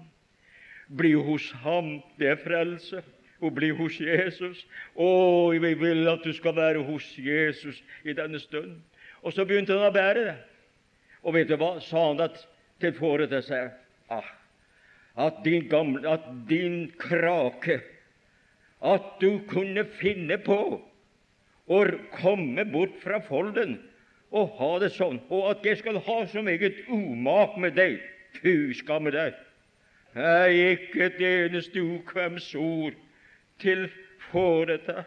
Bli 0.98 1.14
hos 1.14 1.52
ham, 1.52 2.02
det 2.18 2.28
er 2.28 2.36
frelse. 2.36 3.04
Å 3.42 3.50
bli 3.52 3.70
hos 3.70 4.00
Jesus. 4.00 4.66
Å, 4.96 5.52
vi 5.52 5.74
vil 5.74 6.08
at 6.08 6.24
du 6.24 6.34
skal 6.34 6.56
være 6.56 6.84
hos 6.84 7.04
Jesus 7.18 7.84
i 8.04 8.14
denne 8.14 8.40
stund. 8.40 8.80
Og 9.22 9.34
så 9.34 9.46
begynte 9.46 9.76
han 9.76 9.92
å 9.92 9.94
bære 9.94 10.24
det. 10.24 10.38
Og 11.24 11.36
vet 11.36 11.48
du 11.48 11.58
hva? 11.60 11.78
Sa 11.84 12.08
han 12.10 12.18
det 12.20 12.32
til 12.82 12.96
fåret 12.98 13.30
til 13.30 13.44
seg? 13.44 13.76
Ah, 14.12 14.26
at 15.16 15.44
din, 15.46 15.68
gamle, 15.70 16.02
at 16.10 16.26
din 16.50 16.92
krake 17.00 17.80
At 18.82 19.22
du 19.22 19.40
kunne 19.48 19.86
finne 19.86 20.38
på 20.44 20.82
og 21.72 21.94
komme 22.18 22.66
bort 22.72 22.96
fra 23.04 23.22
folden 23.24 23.78
og 24.34 24.56
ha 24.58 24.72
det 24.82 24.90
sånn, 24.96 25.20
og 25.30 25.52
at 25.52 25.66
jeg 25.68 25.78
skal 25.84 26.00
ha 26.02 26.18
så 26.32 26.42
meget 26.42 26.80
umak 26.90 27.54
med 27.62 27.76
deg. 27.78 28.00
Fy 28.42 28.74
skamme 28.74 29.14
deg! 29.14 29.36
Nei, 30.18 30.74
ikke 30.74 31.08
et 31.08 31.20
eneste 31.22 31.82
ukvemsord 31.82 32.98
til 33.62 33.86
fårete. 34.32 35.04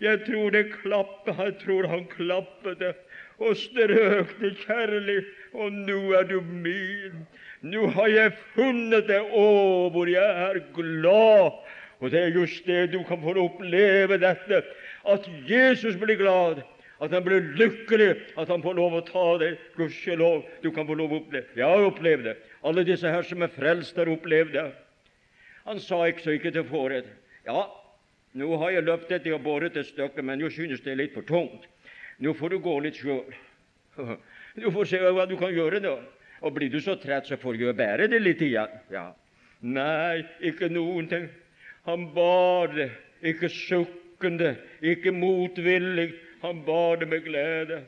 Jeg 0.00 0.24
tror 0.26 0.50
det 0.52 0.64
klappet, 0.72 1.38
jeg 1.38 1.54
tror 1.60 1.88
han 1.92 2.06
klappet 2.10 2.80
det 2.80 2.94
og 3.38 3.56
strøk 3.58 4.34
det 4.40 4.52
kjærlig. 4.64 5.20
Og 5.54 5.72
nå 5.72 6.00
er 6.18 6.26
du 6.28 6.40
min. 6.40 7.24
Nå 7.62 7.86
har 7.94 8.10
jeg 8.10 8.34
funnet 8.54 9.08
det. 9.08 9.20
Å, 9.22 9.46
hvor 9.94 10.10
jeg 10.10 10.48
er 10.48 10.60
glad 10.74 11.62
Og 12.02 12.10
det 12.10 12.20
er 12.20 12.34
just 12.34 12.66
det 12.66 12.90
du 12.92 12.98
kan 13.06 13.22
få 13.22 13.32
oppleve 13.40 14.18
dette, 14.20 14.58
at 15.06 15.26
Jesus 15.48 15.96
blir 16.00 16.16
glad, 16.16 16.62
at 17.00 17.12
han 17.12 17.24
blir 17.24 17.44
lykkelig, 17.58 18.14
at 18.38 18.48
han 18.48 18.62
får 18.62 18.76
lov 18.78 18.96
å 18.98 19.04
ta 19.06 19.26
det. 19.42 19.50
Gudskjelov, 19.76 20.44
du 20.62 20.70
kan 20.72 20.86
få 20.88 20.96
lov 20.98 21.12
å 21.12 21.20
oppleve 21.20 21.58
Jeg 21.58 21.66
har 21.68 21.86
opplevd 21.88 22.28
det. 22.30 22.36
Alle 22.64 22.84
disse 22.86 23.10
her 23.10 23.26
som 23.26 23.42
er 23.44 23.52
frelst, 23.52 23.96
har 23.98 24.10
opplevd 24.10 24.54
det. 24.56 24.68
Han 25.64 25.80
sa 25.80 26.04
ikke 26.08 26.24
så 26.24 26.36
ikke 26.36 26.52
til 26.54 26.66
fåret. 26.68 27.08
Ja, 27.46 27.66
nå 28.34 28.56
har 28.60 28.74
jeg 28.74 28.86
løpt 28.86 29.12
etter 29.12 29.36
og 29.36 29.44
båret 29.44 29.76
et 29.76 29.88
stykke, 29.90 30.22
men 30.22 30.40
nå 30.40 30.50
synes 30.52 30.82
det 30.84 30.94
er 30.94 31.02
litt 31.02 31.14
for 31.16 31.26
tungt. 31.28 31.68
Nå 32.22 32.34
får 32.38 32.54
du 32.54 32.58
gå 32.62 32.78
litt 32.84 33.00
sjøl. 33.00 33.26
Du 34.54 34.70
får 34.76 34.90
se 34.90 35.00
hva 35.02 35.26
du 35.28 35.36
kan 35.40 35.54
gjøre 35.54 35.82
nå. 35.84 35.96
Og 36.44 36.52
blir 36.56 36.70
du 36.72 36.80
så 36.82 36.96
trett, 37.00 37.28
så 37.28 37.38
får 37.40 37.56
du 37.56 37.68
bære 37.72 38.08
det 38.12 38.20
litt 38.20 38.42
igjen. 38.44 38.72
Ja. 38.92 39.08
Nei, 39.64 40.24
ikke 40.44 40.68
noen 40.68 41.08
ting. 41.08 41.28
Han 41.88 42.10
bar 42.16 42.72
det, 42.74 42.90
ikke 43.24 43.48
sukkende, 44.14 44.56
ikke 44.82 45.12
motvillig. 45.12 46.14
Han 46.42 46.64
bar 46.64 46.96
det 46.96 47.08
med 47.08 47.24
glede. 47.24 47.82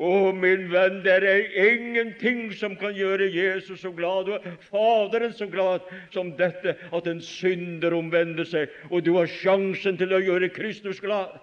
Å, 0.00 0.32
min 0.32 0.70
venn, 0.72 1.02
det 1.04 1.12
er 1.12 1.50
ingenting 1.60 2.52
som 2.56 2.74
kan 2.76 2.94
gjøre 2.96 3.28
Jesus 3.28 3.82
så 3.82 3.90
glad, 3.92 4.28
og 4.32 4.46
Faderen 4.70 5.32
så 5.36 5.46
glad, 5.46 5.80
som 6.10 6.32
dette 6.38 6.74
at 6.90 7.06
en 7.06 7.20
synder 7.20 7.92
omvender 7.92 8.44
seg, 8.48 8.70
og 8.90 9.04
du 9.04 9.12
har 9.18 9.28
sjansen 9.28 9.98
til 10.00 10.14
å 10.16 10.22
gjøre 10.22 10.48
Kristus 10.54 11.00
glad. 11.00 11.36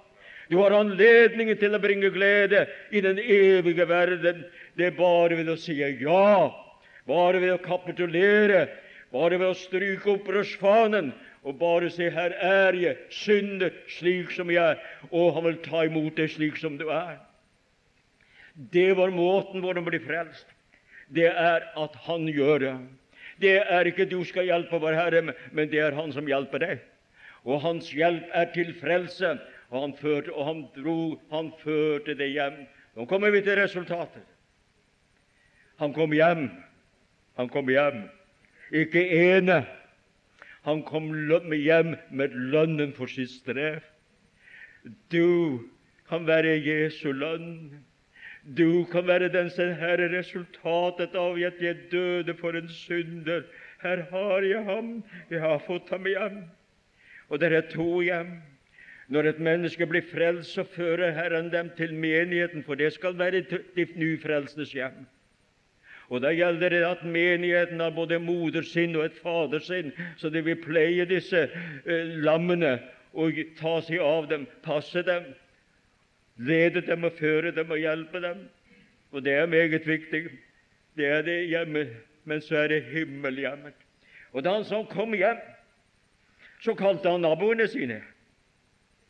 Du 0.50 0.58
har 0.58 0.74
anledningen 0.74 1.60
til 1.60 1.76
å 1.76 1.82
bringe 1.84 2.10
glede 2.10 2.66
i 2.90 3.02
den 3.04 3.20
evige 3.20 3.86
verden. 3.86 4.46
Det 4.74 4.90
er 4.90 4.98
bare 4.98 5.38
ved 5.38 5.52
å 5.52 5.58
si 5.60 5.76
ja, 5.78 6.50
bare 7.06 7.44
ved 7.44 7.54
å 7.54 7.62
kapitulere, 7.62 8.66
bare 9.14 9.38
ved 9.38 9.52
å 9.52 9.60
stryke 9.60 10.16
opprørsfanen 10.16 11.12
og 11.48 11.56
bare 11.60 11.90
si 11.90 12.10
'Her 12.10 12.34
er 12.36 12.74
jeg, 12.76 12.98
synder 13.10 13.70
slik 13.88 14.32
som 14.32 14.52
jeg 14.52 14.72
er', 14.72 14.84
og 15.12 15.34
han 15.34 15.44
vil 15.44 15.58
ta 15.64 15.86
imot 15.88 16.18
deg 16.18 16.30
slik 16.30 16.58
som 16.58 16.78
du 16.78 16.90
er. 16.90 17.18
Det 18.74 18.98
var 18.98 19.10
måten 19.10 19.62
hvor 19.62 19.74
de 19.74 19.82
blir 19.82 20.04
frelst. 20.04 20.48
Det 21.16 21.28
er 21.28 21.62
at 21.78 21.96
Han 21.96 22.28
gjør 22.28 22.58
det. 22.58 22.78
Det 23.42 23.64
er 23.70 23.86
ikke 23.86 24.10
du 24.10 24.24
skal 24.24 24.44
hjelpe 24.44 24.80
vår 24.82 24.94
Herre, 24.94 25.34
men 25.52 25.72
det 25.72 25.80
er 25.80 25.96
Han 25.96 26.12
som 26.12 26.28
hjelper 26.28 26.58
deg. 26.58 26.80
Og 27.46 27.62
Hans 27.62 27.92
hjelp 27.92 28.24
er 28.34 28.52
til 28.54 28.74
frelse. 28.82 29.40
Og 29.70 29.82
han 29.82 29.94
førte, 30.00 30.34
og 30.34 30.46
han 30.46 30.62
dro, 30.76 31.20
han 31.32 31.52
førte 31.60 32.16
det 32.16 32.30
hjem. 32.32 32.62
Nå 32.96 33.06
kommer 33.06 33.32
vi 33.36 33.42
til 33.42 33.60
resultatet. 33.60 34.24
Han 35.80 35.94
kom 35.94 36.14
hjem. 36.16 36.48
Han 37.38 37.50
kom 37.50 37.68
hjem. 37.70 38.06
Ikke 38.72 39.04
ene. 39.04 39.66
Han 40.68 40.82
kom 40.84 41.14
hjem 41.56 41.94
med 42.12 42.34
lønnen 42.52 42.92
for 42.96 43.08
sitt 43.08 43.32
strev. 43.32 43.86
Du 45.08 45.64
kan 46.10 46.28
være 46.28 46.58
Jesu 46.60 47.14
lønn. 47.16 47.78
Du 48.58 48.84
kan 48.92 49.08
være 49.08 49.32
den 49.32 49.50
som 49.52 49.72
her 49.80 50.04
er 50.04 50.12
resultatet 50.12 51.16
av 51.16 51.40
at 51.40 51.64
jeg 51.64 51.88
døde 51.92 52.36
for 52.36 52.56
en 52.60 52.68
synder. 52.68 53.48
Her 53.80 54.04
har 54.12 54.44
jeg 54.44 54.64
ham. 54.68 54.92
Jeg 55.32 55.40
har 55.40 55.64
fått 55.64 55.90
ham 55.96 56.08
hjem. 56.08 56.44
Og 57.32 57.40
det 57.40 57.52
er 57.52 57.68
to 57.72 58.02
hjem. 58.04 58.38
Når 59.08 59.32
et 59.32 59.40
menneske 59.40 59.88
blir 59.88 60.04
frelst, 60.04 60.52
så 60.52 60.68
fører 60.68 61.16
Herren 61.16 61.48
dem 61.52 61.70
til 61.78 61.94
menigheten, 61.96 62.64
for 62.64 62.76
det 62.76 62.92
skal 62.94 63.16
være 63.16 63.46
de 63.48 63.88
nyfrelstes 63.96 64.76
hjem. 64.76 65.06
Og 66.10 66.22
Da 66.22 66.32
gjelder 66.32 66.70
det 66.70 66.84
at 66.88 67.04
menigheten 67.04 67.80
har 67.80 67.92
både 67.92 68.20
modersinn 68.20 68.96
og 68.96 69.06
et 69.06 69.18
fadersinn, 69.24 69.92
så 70.18 70.30
de 70.30 70.42
vil 70.42 70.56
pleie 70.62 71.06
disse 71.06 71.50
eh, 71.50 72.14
lammene 72.24 72.78
og 73.14 73.36
ta 73.60 73.82
seg 73.82 74.00
av 74.00 74.30
dem, 74.30 74.46
passe 74.64 75.04
dem 75.04 75.26
lede 76.38 76.82
dem 76.82 77.04
og 77.04 77.12
føre 77.18 77.52
dem 77.52 77.72
og 77.72 77.82
hjelpe 77.82 78.22
dem. 78.22 78.48
Og 79.12 79.24
det 79.26 79.34
er 79.34 79.46
meget 79.46 79.88
viktig. 79.88 80.30
Det 80.98 81.06
er 81.06 81.22
det 81.22 81.48
hjemme, 81.50 81.88
men 82.26 82.42
så 82.42 82.58
er 82.64 82.68
det 82.68 82.84
himmelhjemmet. 82.92 83.74
Og 84.32 84.44
da 84.44 84.54
han 84.58 84.66
så 84.66 84.84
kom 84.90 85.14
hjem, 85.14 85.40
så 86.62 86.74
kalte 86.74 87.10
han 87.10 87.22
naboene 87.22 87.68
sine. 87.68 88.02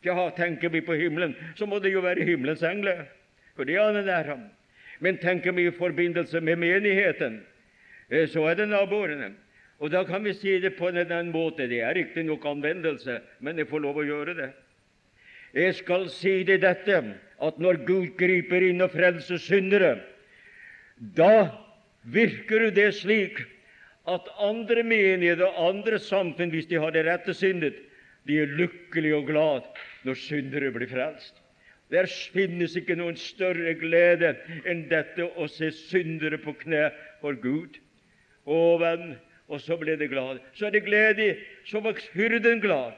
Ja, 0.04 0.30
tenker 0.36 0.68
vi 0.68 0.80
på 0.80 0.94
himmelen, 0.94 1.34
så 1.56 1.66
må 1.66 1.78
det 1.82 1.92
jo 1.92 2.00
være 2.00 2.24
himmelens 2.24 2.62
engler, 2.62 3.08
for 3.56 3.64
det 3.64 3.76
er 3.76 4.02
der. 4.02 4.24
ham. 4.24 4.44
Men 5.00 5.18
tenker 5.22 5.52
vi 5.52 5.66
i 5.68 5.74
forbindelse 5.74 6.40
med 6.40 6.58
menigheten, 6.58 7.42
eh, 8.10 8.26
så 8.28 8.48
er 8.50 8.58
det 8.58 8.68
naboene. 8.68 9.32
Og 9.78 9.92
da 9.94 10.02
kan 10.04 10.24
vi 10.24 10.34
si 10.34 10.58
det 10.58 10.74
på 10.76 10.90
den 10.90 11.30
måte. 11.30 11.68
Det 11.70 11.80
er 11.80 11.94
riktignok 11.94 12.44
anvendelse, 12.46 13.20
men 13.40 13.58
jeg 13.58 13.68
får 13.70 13.84
lov 13.84 14.00
å 14.00 14.06
gjøre 14.06 14.34
det. 14.34 14.50
Jeg 15.54 15.74
skal 15.78 16.08
si 16.12 16.42
det 16.44 16.60
dette, 16.62 16.98
at 17.40 17.58
når 17.62 17.84
Gud 17.86 18.16
griper 18.18 18.66
inn 18.66 18.82
og 18.84 18.90
frelser 18.92 19.38
syndere, 19.40 19.94
da 20.98 21.54
virker 22.02 22.68
det 22.74 22.90
slik 22.98 23.44
at 24.08 24.28
andre 24.42 24.82
menigheter 24.82 25.46
og 25.46 25.76
andre 25.76 25.98
samfunn, 26.02 26.50
hvis 26.50 26.68
de 26.68 26.80
har 26.80 26.92
det 26.92 27.06
rette 27.06 27.34
sinnet, 27.36 27.76
de 28.28 28.40
er 28.42 28.56
lykkelige 28.58 29.16
og 29.16 29.28
glad 29.30 29.68
når 30.04 30.18
syndere 30.20 30.72
blir 30.74 30.90
frelst. 30.90 31.38
Der 31.92 32.06
finnes 32.06 32.76
ikke 32.76 32.98
noen 32.98 33.16
større 33.16 33.72
glede 33.80 34.34
enn 34.68 34.84
dette 34.90 35.24
å 35.40 35.46
se 35.48 35.70
syndere 35.72 36.36
på 36.42 36.52
kne 36.60 36.90
for 37.22 37.38
Gud. 37.40 37.78
Å, 38.44 38.76
venn, 38.80 39.14
og 39.48 39.62
så 39.64 39.78
ble 39.80 39.96
det 39.96 40.10
glad. 40.12 40.42
Så 40.52 40.68
er 40.68 40.76
det 40.76 40.84
glede. 40.84 41.30
Så 41.68 41.80
var 41.84 41.96
hyrden 42.12 42.60
glad. 42.60 42.96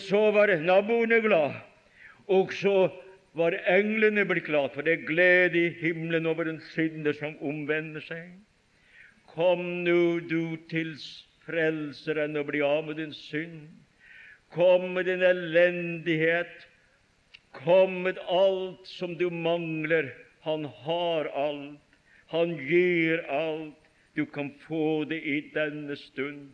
Så 0.00 0.30
var 0.32 0.54
naboene 0.62 1.18
glad, 1.20 1.58
og 2.30 2.54
så 2.56 2.88
var 3.36 3.56
englene 3.68 4.22
blitt 4.24 4.46
glad, 4.46 4.70
for 4.72 4.86
det 4.86 4.92
er 4.94 5.08
glede 5.08 5.58
i 5.58 5.72
himmelen 5.80 6.28
over 6.30 6.48
en 6.48 6.60
synder 6.72 7.16
som 7.18 7.34
omvender 7.42 8.00
seg. 8.06 8.30
Kom 9.34 9.82
nå, 9.84 10.22
du 10.30 10.54
til 10.70 10.94
Frelseren, 11.44 12.38
og 12.38 12.46
bli 12.48 12.62
av 12.64 12.86
med 12.86 13.00
din 13.02 13.12
synd. 13.12 13.66
Kom 14.54 14.92
med 14.94 15.10
din 15.10 15.26
elendighet. 15.26 16.64
Kom 17.54 18.02
med 18.02 18.18
alt 18.18 18.86
som 18.86 19.16
du 19.18 19.28
mangler. 19.30 20.10
Han 20.46 20.64
har 20.64 21.30
alt. 21.32 21.98
Han 22.34 22.56
gir 22.58 23.24
alt. 23.30 23.78
Du 24.14 24.26
kan 24.26 24.52
få 24.66 25.04
det 25.10 25.22
i 25.22 25.40
denne 25.54 25.96
stund. 25.96 26.52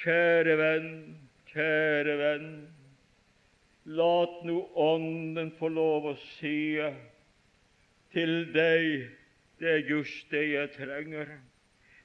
Kjære 0.00 0.56
venn, 0.56 0.90
Kjære 1.50 2.16
venn, 2.16 2.50
lat 3.84 4.42
nå 4.46 4.60
Ånden 4.78 5.50
få 5.58 5.68
lov 5.72 6.12
å 6.12 6.18
si 6.36 6.78
til 8.14 8.36
deg 8.54 9.08
det 9.60 9.68
er 9.68 9.88
just 9.90 10.30
det 10.32 10.44
jeg 10.54 10.70
trenger, 10.72 11.34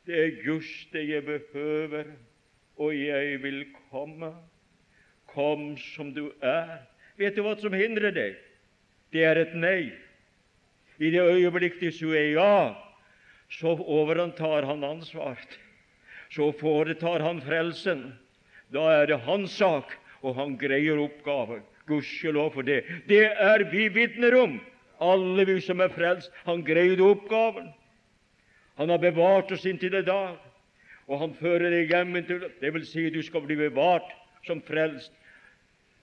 det 0.06 0.18
er 0.20 0.42
just 0.44 0.92
det 0.92 1.06
jeg 1.08 1.24
behøver, 1.24 2.10
og 2.76 2.92
jeg 2.98 3.38
vil 3.44 3.62
komme. 3.90 4.34
Kom 5.32 5.78
som 5.80 6.12
du 6.14 6.34
er. 6.44 6.84
Vet 7.20 7.36
du 7.36 7.44
hva 7.46 7.56
som 7.60 7.76
hindrer 7.76 8.12
deg? 8.16 8.36
Det 9.16 9.24
er 9.24 9.40
et 9.40 9.54
nei. 9.56 9.94
I 11.00 11.12
det 11.12 11.24
øyeblikk 11.24 11.80
det 11.80 11.94
sier 11.96 12.34
ja, 12.36 12.76
så 13.52 13.76
overantar 13.80 14.68
han 14.68 14.84
ansvaret. 14.84 15.60
Så 16.32 16.52
foretar 16.60 17.24
han 17.24 17.42
frelsen. 17.44 18.10
Da 18.74 18.88
er 19.02 19.08
det 19.12 19.22
hans 19.28 19.56
sak, 19.56 19.94
og 20.26 20.36
han 20.40 20.56
greier 20.60 21.00
oppgaven. 21.00 21.64
Gudskjelov 21.86 22.56
for 22.56 22.66
det. 22.66 22.82
Det 23.08 23.28
er 23.30 23.64
vi 23.70 23.88
vitner 23.94 24.36
om, 24.40 24.58
alle 25.00 25.46
vi 25.46 25.60
som 25.62 25.84
er 25.84 25.94
frelst. 25.94 26.32
Han 26.48 26.64
greide 26.66 27.04
oppgaven. 27.06 27.70
Han 28.76 28.90
har 28.90 29.00
bevart 29.00 29.52
oss 29.56 29.68
inntil 29.70 29.96
i 29.96 30.04
dag, 30.04 30.40
og 31.08 31.22
han 31.22 31.36
fører 31.38 31.70
deg 31.72 31.94
hjem 31.94 32.18
til 32.26 32.48
Det 32.60 32.74
vil 32.74 32.88
si, 32.88 33.10
du 33.10 33.22
skal 33.24 33.46
bli 33.46 33.56
bevart 33.60 34.10
som 34.48 34.64
frelst. 34.66 35.14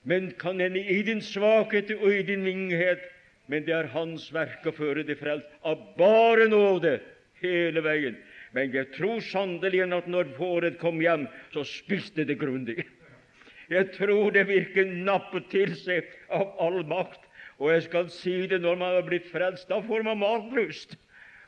Men 0.03 0.33
kan 0.39 0.61
hende 0.61 0.81
i 0.83 1.03
din 1.07 1.23
svakhet 1.23 1.91
og 2.01 2.09
i 2.11 2.23
din 2.27 2.45
vinghet, 2.45 3.03
men 3.47 3.67
det 3.67 3.75
er 3.77 3.91
Hans 3.93 4.29
verk 4.35 4.67
å 4.67 4.75
føre 4.75 5.05
deg 5.07 5.19
frelst 5.21 5.49
av 5.67 5.81
bare 5.99 6.49
nåde 6.51 6.97
hele 7.43 7.83
veien. 7.85 8.17
Men 8.53 8.73
jeg 8.75 8.91
tror 8.97 9.23
sannelig 9.25 9.85
at 9.87 10.09
når 10.11 10.35
fåret 10.37 10.79
kom 10.81 11.01
hjem, 11.03 11.29
så 11.55 11.65
spiste 11.67 12.27
det 12.29 12.39
grundig. 12.41 12.83
Jeg 13.73 13.93
tror 13.95 14.33
det 14.35 14.47
virker 14.51 14.91
nappet 15.07 15.49
til 15.53 15.73
seg 15.79 16.09
av 16.35 16.51
all 16.61 16.83
makt. 16.89 17.23
Og 17.63 17.71
jeg 17.73 17.85
skal 17.87 18.11
si 18.11 18.35
det 18.51 18.59
når 18.61 18.79
man 18.81 18.97
har 18.97 19.07
blitt 19.07 19.29
frelst, 19.31 19.69
da 19.71 19.79
får 19.85 20.05
man 20.05 20.21
matlyst. 20.21 20.97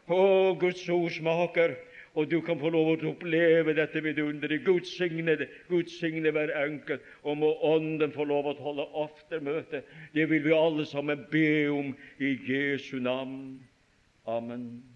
Å, 0.07 0.55
Guds 0.61 0.85
ord 0.93 1.11
smaker, 1.12 1.75
og 2.14 2.31
du 2.31 2.40
kan 2.40 2.59
få 2.61 2.70
lov 2.70 2.92
å 2.92 2.96
oppleve 3.11 3.74
dette 3.74 4.03
vidunderet. 4.05 4.62
Gud 4.64 4.87
signe 4.87 5.35
det, 5.40 5.48
Gud 5.68 5.90
signe 5.90 6.31
hver 6.31 6.53
enkelt, 6.62 7.03
og 7.27 7.38
må 7.42 7.53
Ånden 7.66 8.14
få 8.14 8.27
lov 8.31 8.53
å 8.53 8.57
holde 8.62 8.87
aftermøte. 9.03 9.83
Det 10.14 10.29
vil 10.31 10.44
vi 10.46 10.55
alle 10.55 10.87
sammen 10.87 11.27
be 11.31 11.68
om 11.74 11.94
i 12.22 12.37
Jesu 12.46 13.00
navn. 13.03 13.59
Amen. 14.31 14.94